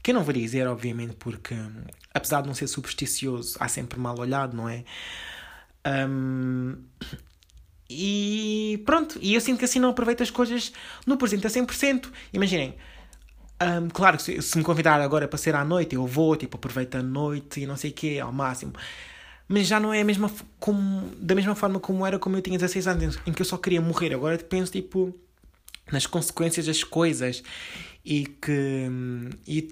Que 0.04 0.10
eu 0.10 0.14
não 0.14 0.22
vou 0.22 0.34
dizer, 0.34 0.66
obviamente, 0.66 1.16
porque 1.16 1.54
apesar 2.12 2.42
de 2.42 2.46
não 2.46 2.54
ser 2.54 2.66
supersticioso, 2.66 3.56
há 3.58 3.68
sempre 3.68 3.98
mal 3.98 4.18
olhado, 4.18 4.54
não 4.54 4.68
é? 4.68 4.84
Um, 5.86 6.76
e 7.88 8.82
pronto, 8.84 9.18
e 9.22 9.34
eu 9.34 9.40
sinto 9.40 9.58
que 9.58 9.64
assim 9.64 9.78
não 9.78 9.88
aproveito 9.88 10.22
as 10.22 10.30
coisas 10.30 10.74
no 11.06 11.16
presente 11.16 11.46
a 11.46 11.50
100%. 11.50 12.10
Imaginem, 12.34 12.76
um, 13.62 13.88
claro 13.88 14.18
que 14.18 14.22
se, 14.24 14.42
se, 14.42 14.58
me 14.58 14.62
convidar 14.62 15.00
agora 15.00 15.26
para 15.26 15.38
ser 15.38 15.54
à 15.54 15.64
noite, 15.64 15.94
eu 15.94 16.06
vou, 16.06 16.36
tipo, 16.36 16.58
aproveito 16.58 16.96
a 16.96 17.02
noite 17.02 17.60
e 17.60 17.66
não 17.66 17.78
sei 17.78 17.90
o 17.90 17.94
quê, 17.94 18.20
ao 18.22 18.30
máximo. 18.30 18.74
Mas 19.48 19.66
já 19.66 19.80
não 19.80 19.90
é 19.90 20.02
a 20.02 20.04
mesma 20.04 20.30
como, 20.60 21.14
da 21.16 21.34
mesma 21.34 21.54
forma 21.54 21.80
como 21.80 22.04
era 22.04 22.18
como 22.18 22.36
eu 22.36 22.42
tinha 22.42 22.58
16 22.58 22.86
anos, 22.86 23.18
em 23.26 23.32
que 23.32 23.40
eu 23.40 23.46
só 23.46 23.56
queria 23.56 23.80
morrer. 23.80 24.12
Agora 24.12 24.36
penso, 24.36 24.70
tipo, 24.70 25.18
nas 25.90 26.06
consequências 26.06 26.66
das 26.66 26.84
coisas 26.84 27.42
e 28.04 28.26
que. 28.26 28.90
E 29.46 29.70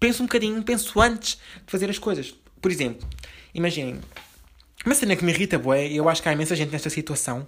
penso 0.00 0.22
um 0.22 0.26
bocadinho, 0.26 0.62
penso 0.62 0.98
antes 1.00 1.34
de 1.34 1.70
fazer 1.70 1.90
as 1.90 1.98
coisas. 1.98 2.34
Por 2.60 2.70
exemplo, 2.70 3.06
imaginem, 3.54 4.00
uma 4.84 4.94
cena 4.94 5.14
que 5.14 5.24
me 5.24 5.30
irrita, 5.30 5.58
boé, 5.58 5.86
e 5.86 5.96
eu 5.96 6.08
acho 6.08 6.22
que 6.22 6.28
há 6.28 6.32
imensa 6.32 6.56
gente 6.56 6.72
nesta 6.72 6.88
situação, 6.88 7.46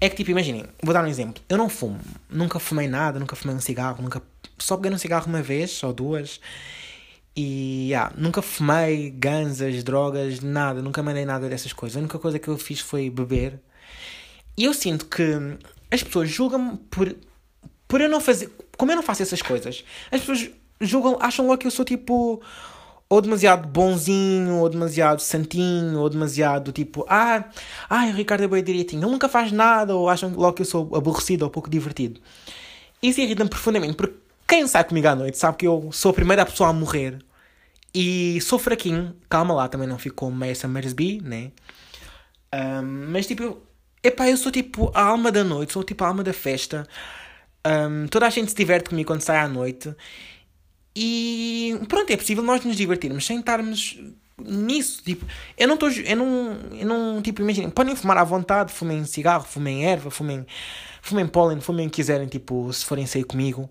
é 0.00 0.08
que, 0.08 0.16
tipo, 0.16 0.30
imaginem, 0.30 0.66
vou 0.82 0.92
dar 0.92 1.04
um 1.04 1.06
exemplo. 1.06 1.42
Eu 1.48 1.56
não 1.56 1.68
fumo, 1.68 2.00
nunca 2.28 2.58
fumei 2.58 2.88
nada, 2.88 3.20
nunca 3.20 3.36
fumei 3.36 3.56
um 3.56 3.60
cigarro, 3.60 4.02
nunca. 4.02 4.20
Só 4.58 4.76
peguei 4.76 4.92
um 4.92 4.98
cigarro 4.98 5.26
uma 5.26 5.42
vez 5.42 5.82
ou 5.82 5.92
duas. 5.92 6.40
E 7.36 7.92
nunca 8.16 8.42
fumei 8.42 9.10
ganzas, 9.10 9.84
drogas, 9.84 10.40
nada, 10.40 10.82
nunca 10.82 11.02
mandei 11.02 11.24
nada 11.24 11.48
dessas 11.48 11.72
coisas. 11.72 11.96
A 11.96 12.00
única 12.00 12.18
coisa 12.18 12.38
que 12.38 12.48
eu 12.48 12.58
fiz 12.58 12.80
foi 12.80 13.08
beber. 13.08 13.60
E 14.58 14.64
eu 14.64 14.74
sinto 14.74 15.06
que 15.06 15.22
as 15.90 16.02
pessoas 16.02 16.28
julgam-me 16.28 16.76
por, 16.90 17.14
por 17.86 18.00
eu 18.00 18.08
não 18.08 18.20
fazer. 18.20 18.50
Como 18.76 18.90
eu 18.90 18.96
não 18.96 19.02
faço 19.02 19.22
essas 19.22 19.40
coisas, 19.40 19.84
as 20.10 20.20
pessoas 20.20 20.50
julgam, 20.80 21.16
acham 21.20 21.46
logo 21.46 21.58
que 21.58 21.66
eu 21.66 21.70
sou 21.70 21.84
tipo 21.84 22.42
ou 23.08 23.20
demasiado 23.20 23.66
bonzinho, 23.66 24.58
ou 24.58 24.68
demasiado 24.68 25.20
santinho, 25.20 25.98
ou 25.98 26.08
demasiado 26.08 26.70
tipo, 26.70 27.04
ah, 27.08 27.44
ai, 27.88 28.10
o 28.12 28.14
Ricardo 28.14 28.44
é 28.44 28.46
bem 28.46 28.62
direitinho, 28.62 29.02
ele 29.02 29.10
nunca 29.10 29.28
faz 29.28 29.50
nada, 29.50 29.96
ou 29.96 30.08
acham 30.08 30.32
logo 30.32 30.52
que 30.52 30.62
eu 30.62 30.66
sou 30.66 30.94
aborrecido 30.94 31.44
ou 31.44 31.50
pouco 31.50 31.68
divertido. 31.68 32.20
Isso 33.02 33.20
irrita-me 33.20 33.50
profundamente, 33.50 33.94
porque 33.94 34.14
quem 34.46 34.66
sai 34.68 34.84
comigo 34.84 35.08
à 35.08 35.16
noite 35.16 35.38
sabe 35.38 35.56
que 35.56 35.66
eu 35.66 35.90
sou 35.92 36.12
a 36.12 36.14
primeira 36.14 36.46
pessoa 36.46 36.70
a 36.70 36.72
morrer 36.72 37.18
e 37.94 38.40
sou 38.40 38.58
fraquinho. 38.58 39.16
Calma 39.28 39.54
lá, 39.54 39.68
também 39.68 39.88
não 39.88 39.98
fico 39.98 40.16
como 40.16 40.36
Meia 40.36 40.54
Summersby, 40.54 41.20
né? 41.20 41.50
Um, 42.54 43.10
mas 43.10 43.26
tipo, 43.26 43.58
epá, 44.02 44.28
eu 44.28 44.36
sou 44.36 44.52
tipo 44.52 44.90
a 44.94 45.02
alma 45.02 45.32
da 45.32 45.42
noite, 45.42 45.72
sou 45.72 45.82
tipo 45.82 46.04
a 46.04 46.08
alma 46.08 46.22
da 46.22 46.32
festa. 46.32 46.86
Um, 47.66 48.06
toda 48.06 48.26
a 48.26 48.30
gente 48.30 48.50
se 48.50 48.56
diverte 48.56 48.90
comigo 48.90 49.08
quando 49.08 49.22
sai 49.22 49.38
à 49.38 49.48
noite. 49.48 49.94
E 50.94 51.78
pronto, 51.88 52.10
é 52.10 52.16
possível 52.16 52.42
nós 52.42 52.64
nos 52.64 52.76
divertirmos 52.76 53.24
sem 53.24 53.38
estarmos 53.38 53.98
nisso. 54.38 55.02
Tipo, 55.02 55.24
eu 55.56 55.68
não 55.68 55.74
estou. 55.74 55.90
Eu 55.90 56.16
não, 56.16 56.58
eu 56.72 56.86
não. 56.86 57.22
Tipo, 57.22 57.42
imaginem, 57.42 57.70
podem 57.70 57.94
fumar 57.94 58.18
à 58.18 58.24
vontade, 58.24 58.72
fumem 58.72 59.04
cigarro, 59.04 59.44
fumem 59.44 59.86
erva, 59.86 60.10
fumem, 60.10 60.46
fumem 61.02 61.26
pólen, 61.26 61.60
fumem 61.60 61.86
o 61.86 61.90
que 61.90 61.96
quiserem, 61.96 62.26
tipo, 62.26 62.72
se 62.72 62.84
forem 62.84 63.06
sair 63.06 63.24
comigo. 63.24 63.68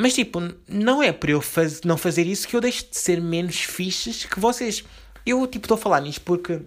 Mas, 0.00 0.14
tipo, 0.14 0.40
não 0.68 1.02
é 1.02 1.12
para 1.12 1.32
eu 1.32 1.40
faz, 1.40 1.82
não 1.82 1.96
fazer 1.96 2.24
isso 2.26 2.46
que 2.46 2.54
eu 2.54 2.60
deixo 2.60 2.88
de 2.88 2.96
ser 2.96 3.20
menos 3.20 3.56
fixes 3.56 4.24
que 4.24 4.38
vocês. 4.38 4.84
Eu, 5.26 5.46
tipo, 5.46 5.64
estou 5.64 5.74
a 5.74 5.78
falar 5.78 6.00
nisto 6.00 6.20
porque 6.22 6.60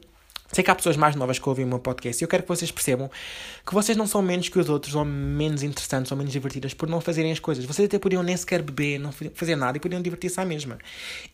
Sei 0.52 0.64
que 0.64 0.70
há 0.70 0.76
pessoas 0.76 0.98
mais 0.98 1.16
novas 1.16 1.40
que 1.40 1.48
ouvem 1.48 1.64
o 1.64 1.68
meu 1.68 1.80
podcast 1.80 2.22
e 2.22 2.26
eu 2.26 2.28
quero 2.28 2.44
que 2.44 2.50
vocês 2.50 2.70
percebam 2.72 3.10
que 3.66 3.74
vocês 3.74 3.98
não 3.98 4.06
são 4.06 4.22
menos 4.22 4.50
que 4.50 4.60
os 4.60 4.70
outros, 4.70 4.96
ou 4.96 5.06
menos 5.06 5.64
interessantes, 5.64 6.12
ou 6.12 6.18
menos 6.18 6.34
divertidas 6.34 6.74
por 6.74 6.90
não 6.90 7.00
fazerem 7.00 7.32
as 7.32 7.40
coisas. 7.40 7.64
Vocês 7.64 7.86
até 7.86 7.98
podiam 7.98 8.22
nem 8.22 8.36
sequer 8.36 8.62
beber, 8.62 9.00
não 9.00 9.12
fazer 9.12 9.56
nada 9.56 9.78
e 9.78 9.82
podiam 9.82 10.02
divertir-se 10.02 10.40
à 10.42 10.46
mesma. 10.46 10.78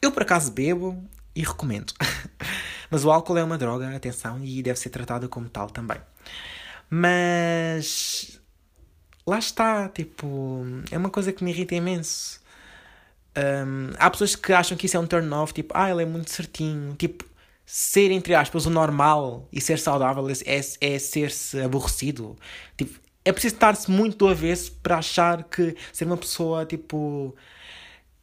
Eu, 0.01 0.11
por 0.11 0.21
acaso, 0.21 0.51
bebo 0.51 1.03
e 1.35 1.41
recomendo. 1.41 1.93
Mas 2.89 3.03
o 3.03 3.11
álcool 3.11 3.37
é 3.37 3.43
uma 3.43 3.57
droga, 3.57 3.95
atenção, 3.95 4.43
e 4.43 4.61
deve 4.61 4.79
ser 4.79 4.89
tratado 4.89 5.27
como 5.27 5.49
tal 5.49 5.69
também. 5.69 5.97
Mas. 6.89 8.39
Lá 9.25 9.39
está, 9.39 9.89
tipo. 9.89 10.65
É 10.91 10.97
uma 10.97 11.09
coisa 11.09 11.33
que 11.33 11.43
me 11.43 11.51
irrita 11.51 11.75
imenso. 11.75 12.39
Um, 13.37 13.91
há 13.99 14.09
pessoas 14.09 14.35
que 14.35 14.51
acham 14.51 14.75
que 14.77 14.87
isso 14.87 14.97
é 14.97 14.99
um 14.99 15.05
turn 15.05 15.31
off, 15.33 15.53
tipo, 15.53 15.71
ah, 15.77 15.91
ele 15.91 16.03
é 16.03 16.05
muito 16.05 16.31
certinho. 16.31 16.95
Tipo, 16.95 17.25
ser, 17.69 18.11
entre 18.11 18.33
aspas, 18.33 18.65
o 18.65 18.69
normal 18.69 19.45
e 19.51 19.59
ser 19.59 19.77
saudável 19.77 20.25
é, 20.29 20.61
é 20.79 20.99
ser-se 20.99 21.59
aborrecido. 21.59 22.37
Tipo, 22.77 22.97
é 23.25 23.31
preciso 23.33 23.55
estar-se 23.55 23.91
muito 23.91 24.15
do 24.15 24.29
avesso 24.29 24.71
para 24.81 24.99
achar 24.99 25.43
que 25.43 25.75
ser 25.91 26.05
uma 26.05 26.15
pessoa, 26.15 26.65
tipo, 26.65 27.35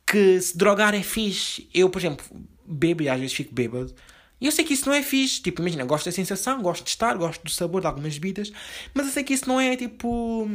que 0.07 0.41
se 0.41 0.57
drogar 0.57 0.95
é 0.95 1.03
fixe. 1.03 1.69
Eu, 1.75 1.91
por 1.91 1.99
exemplo, 1.99 2.25
bebo 2.65 3.03
e 3.03 3.09
às 3.11 3.21
vezes 3.21 3.37
fico 3.37 3.55
bêbado. 3.55 3.95
E 4.41 4.47
eu 4.47 4.53
sei 4.53 4.65
que 4.65 4.73
isso 4.73 4.89
não 4.89 4.95
é 4.95 5.03
fixe. 5.03 5.43
Tipo, 5.43 5.61
imagina, 5.61 5.85
gosto 5.85 6.07
da 6.07 6.13
sensação, 6.13 6.63
gosto 6.63 6.83
de 6.85 6.91
estar, 6.91 7.15
gosto 7.19 7.45
do 7.45 7.51
sabor 7.51 7.83
de 7.83 7.87
algumas 7.87 8.15
bebidas, 8.15 8.51
mas 8.95 9.07
eu 9.07 9.13
sei 9.13 9.23
que 9.23 9.35
isso 9.35 9.47
não 9.47 9.61
é, 9.61 9.77
tipo, 9.77 10.49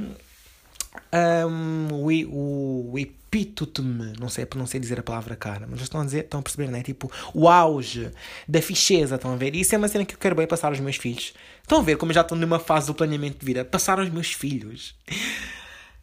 um, 1.13 1.87
o, 1.93 2.07
o, 2.07 2.91
o 2.93 2.99
epítome, 2.99 4.13
não 4.19 4.27
sei, 4.27 4.47
não 4.55 4.65
sei 4.65 4.79
dizer 4.79 4.99
a 4.99 5.03
palavra 5.03 5.35
cara, 5.35 5.67
mas 5.69 5.81
estão 5.81 6.01
a 6.01 6.05
dizer, 6.05 6.25
estão 6.25 6.39
a 6.39 6.43
perceber, 6.43 6.67
né? 6.69 6.81
Tipo, 6.81 7.11
o 7.33 7.47
auge 7.47 8.11
da 8.47 8.61
ficheza, 8.61 9.15
estão 9.15 9.33
a 9.33 9.35
ver? 9.35 9.55
E 9.55 9.61
isso 9.61 9.75
é 9.75 9.77
uma 9.77 9.87
cena 9.87 10.05
que 10.05 10.15
eu 10.15 10.19
quero 10.19 10.35
bem 10.35 10.47
passar 10.47 10.69
aos 10.69 10.79
meus 10.79 10.95
filhos. 10.95 11.33
Estão 11.61 11.79
a 11.79 11.83
ver 11.83 11.97
como 11.97 12.11
já 12.11 12.21
estou 12.21 12.37
numa 12.37 12.59
fase 12.59 12.87
do 12.87 12.95
planeamento 12.95 13.39
de 13.39 13.45
vida? 13.45 13.63
Passar 13.63 13.99
aos 13.99 14.09
meus 14.09 14.33
filhos. 14.33 14.95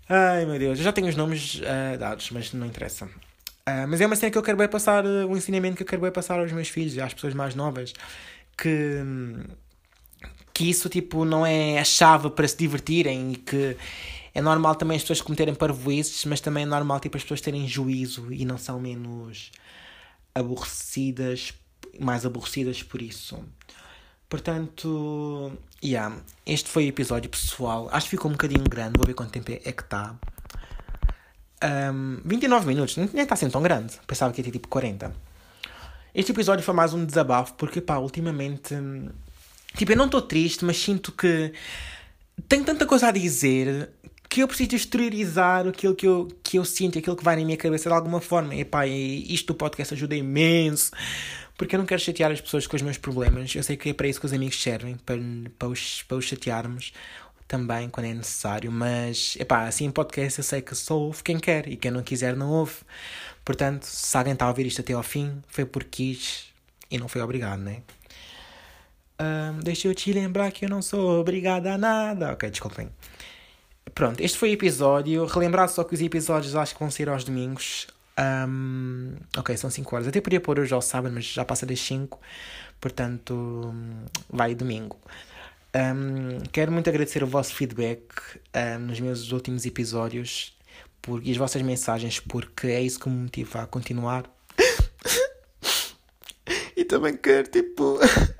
Ai 0.09 0.47
meu 0.47 0.59
Deus, 0.59 0.79
eu 0.79 0.85
já 0.85 0.93
tenho 0.93 1.09
os 1.09 1.17
nomes 1.17 1.57
uh, 1.57 1.99
dados, 1.99 2.31
mas 2.31 2.53
não 2.53 2.67
interessa. 2.67 3.07
Uh, 3.07 3.89
mas 3.89 4.01
é 4.01 4.07
uma 4.07 4.15
cena 4.15 4.31
que 4.31 4.39
eu 4.39 4.43
quero 4.43 4.57
bem 4.57 4.69
passar, 4.69 5.05
uh, 5.05 5.27
um 5.27 5.37
ensinamento 5.37 5.77
que 5.77 5.83
eu 5.83 5.87
quero 5.87 6.03
bem 6.03 6.13
passar 6.13 6.39
aos 6.39 6.53
meus 6.53 6.69
filhos 6.69 6.95
e 6.95 7.01
às 7.01 7.13
pessoas 7.13 7.35
mais 7.35 7.55
novas. 7.55 7.93
Que. 8.57 9.03
Que 10.55 10.71
isso, 10.71 10.89
tipo, 10.89 11.27
não 11.27 11.45
é 11.45 11.79
a 11.79 11.85
chave 11.85 12.31
para 12.31 12.49
se 12.49 12.57
divertirem 12.57 13.33
e 13.33 13.37
que 13.37 13.77
é 14.37 14.43
normal 14.43 14.75
também 14.75 14.99
as 14.99 15.03
pessoas 15.03 15.23
cometerem 15.23 15.55
parvoices, 15.55 16.27
mas 16.27 16.43
também 16.43 16.65
é 16.65 16.67
normal 16.67 17.01
tipo, 17.01 17.17
as 17.17 17.23
pessoas 17.23 17.41
terem 17.41 17.67
juízo 17.67 18.31
e 18.31 18.45
não 18.45 18.59
são 18.59 18.79
menos 18.79 19.51
aborrecidas, 20.35 21.55
mais 21.99 22.27
aborrecidas 22.27 22.83
por 22.83 23.01
isso. 23.01 23.43
Portanto, 24.29 25.51
yeah, 25.83 26.15
este 26.45 26.69
foi 26.69 26.85
o 26.85 26.89
episódio 26.89 27.31
pessoal. 27.31 27.89
Acho 27.91 28.09
que 28.09 28.11
ficou 28.11 28.31
um 28.31 28.33
bocadinho 28.33 28.65
grande, 28.65 28.99
vou 28.99 29.07
ver 29.07 29.15
quanto 29.15 29.31
tempo 29.31 29.51
é 29.51 29.73
que 29.73 29.83
está. 29.83 30.15
Um, 31.95 32.21
29 32.23 32.67
minutos, 32.67 32.95
nem 32.99 33.09
está 33.23 33.37
sendo 33.37 33.53
tão 33.53 33.63
grande. 33.63 33.99
Pensava 34.07 34.35
que 34.35 34.43
ia 34.43 34.45
ter 34.45 34.51
tipo 34.51 34.69
40. 34.69 35.17
Este 36.15 36.33
episódio 36.33 36.63
foi 36.63 36.75
mais 36.75 36.93
um 36.93 37.07
desabafo, 37.07 37.55
porque, 37.55 37.81
pá, 37.81 37.97
ultimamente. 37.97 38.75
Tipo, 39.75 39.93
eu 39.93 39.97
não 39.97 40.05
estou 40.05 40.21
triste, 40.21 40.63
mas 40.63 40.77
sinto 40.77 41.11
que 41.11 41.55
tenho 42.47 42.65
tanta 42.65 42.85
coisa 42.85 43.09
a 43.09 43.11
dizer 43.11 43.91
que 44.29 44.43
eu 44.43 44.49
preciso 44.49 44.77
exteriorizar 44.77 45.67
aquilo 45.67 45.95
que 45.95 46.07
eu, 46.07 46.29
que 46.43 46.59
eu 46.59 46.65
sinto, 46.65 46.99
aquilo 46.99 47.17
que 47.17 47.25
vai 47.25 47.37
na 47.37 47.45
minha 47.45 47.57
cabeça 47.57 47.89
de 47.89 47.95
alguma 47.95 48.21
forma. 48.21 48.55
E 48.55 48.65
pá, 48.65 48.87
isto 48.87 49.49
do 49.49 49.55
podcast 49.55 49.95
ajuda 49.95 50.15
imenso, 50.15 50.91
porque 51.57 51.75
eu 51.75 51.79
não 51.79 51.87
quero 51.87 52.01
chatear 52.01 52.31
as 52.31 52.41
pessoas 52.41 52.67
com 52.67 52.77
os 52.77 52.83
meus 52.83 52.99
problemas. 52.99 53.55
Eu 53.55 53.63
sei 53.63 53.77
que 53.77 53.91
é 53.91 53.95
para 53.95 54.09
isso 54.09 54.21
que 54.21 54.27
os 54.27 54.33
amigos 54.33 54.61
servem, 54.61 54.97
para, 55.05 55.19
para, 55.59 55.69
os, 55.69 56.03
para 56.03 56.17
os 56.17 56.25
chatearmos 56.25 56.93
também 57.47 57.89
quando 57.89 58.07
é 58.07 58.15
necessário. 58.15 58.71
Mas, 58.71 59.37
epá, 59.39 59.67
assim 59.67 59.85
em 59.85 59.91
podcast 59.91 60.39
eu 60.39 60.45
sei 60.45 60.61
que 60.61 60.75
só 60.75 60.99
ouve 60.99 61.23
quem 61.23 61.39
quer 61.39 61.69
e 61.69 61.77
quem 61.77 61.91
não 61.91 62.03
quiser 62.03 62.37
não 62.37 62.51
ouve. 62.51 62.75
Portanto, 63.45 63.85
se 63.85 64.17
alguém 64.17 64.33
está 64.33 64.47
a 64.47 64.49
ouvir 64.49 64.67
isto 64.67 64.81
até 64.81 64.93
ao 64.93 65.03
fim, 65.03 65.43
foi 65.49 65.65
porque 65.65 65.89
quis 65.91 66.47
e 66.91 66.99
não 66.99 67.09
foi 67.09 67.21
obrigado, 67.21 67.61
né? 67.61 67.83
Ahm, 69.19 69.61
deixa 69.63 69.89
eu 69.89 69.95
te 69.95 70.13
lembrar 70.13 70.51
que 70.53 70.65
eu 70.65 70.69
não 70.69 70.83
sou 70.83 71.21
obrigada 71.21 71.73
a 71.73 71.79
nada. 71.79 72.33
Ok, 72.33 72.51
desculpem. 72.51 72.91
Pronto, 73.97 74.21
este 74.21 74.37
foi 74.37 74.51
o 74.51 74.53
episódio. 74.53 75.25
Relembrar 75.25 75.71
só 75.71 75.83
que 75.83 75.95
os 75.95 76.03
episódios 76.03 76.55
acho 76.55 76.75
que 76.75 76.81
vão 76.81 76.91
ser 76.91 77.09
aos 77.09 77.25
domingos. 77.25 77.87
Ahm, 78.15 79.15
ok, 79.35 79.57
são 79.57 79.71
5 79.71 79.97
horas. 79.97 80.07
Até 80.07 80.21
podia 80.21 80.39
pôr 80.39 80.61
hoje 80.61 80.75
ao 80.75 80.83
sábado, 80.83 81.15
mas 81.15 81.25
já 81.25 81.47
passa 81.47 81.65
das 81.65 81.81
5. 81.81 82.21
Portanto, 82.79 83.75
vai 84.29 84.55
domingo. 84.55 84.99
Ahm, 85.73 86.41
quero 86.53 86.71
muito 86.73 86.91
agradecer 86.91 87.25
o 87.25 87.27
vosso 87.27 87.55
feedback 87.55 88.03
ahm, 88.53 88.81
nos 88.81 89.01
meus 89.01 89.33
últimos 89.33 89.65
episódios 89.65 90.55
por, 91.01 91.27
e 91.27 91.31
as 91.31 91.39
vossas 91.39 91.63
mensagens, 91.63 92.21
porque 92.21 92.67
é 92.67 92.83
isso 92.83 93.01
que 93.01 93.09
me 93.09 93.17
motiva 93.17 93.63
a 93.63 93.67
continuar. 93.67 94.31
e 96.77 96.85
também 96.85 97.17
quero, 97.17 97.49
tipo. 97.49 97.99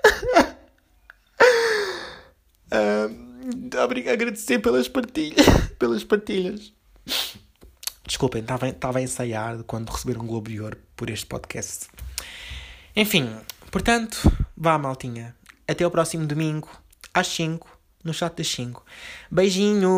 Um, 3.77 4.11
agradecer 4.11 4.59
pelas 4.61 4.89
partilhas. 4.89 5.47
pelas 5.79 6.03
partilhas. 6.03 6.73
Desculpem, 8.07 8.43
estava 8.43 8.99
a 8.99 9.03
ensaiar 9.03 9.63
quando 9.65 9.91
receber 9.91 10.17
um 10.19 10.27
Globo 10.27 10.49
de 10.49 10.59
Ouro 10.61 10.79
por 10.97 11.11
este 11.11 11.27
podcast. 11.27 11.89
Enfim, 12.95 13.29
portanto, 13.71 14.33
vá 14.57 14.79
maltinha. 14.79 15.37
Até 15.69 15.87
o 15.87 15.91
próximo 15.91 16.25
domingo, 16.27 16.71
às 17.13 17.27
5, 17.27 17.69
no 18.03 18.15
chat 18.15 18.35
das 18.35 18.49
5. 18.49 18.83
Beijinhos! 19.31 19.91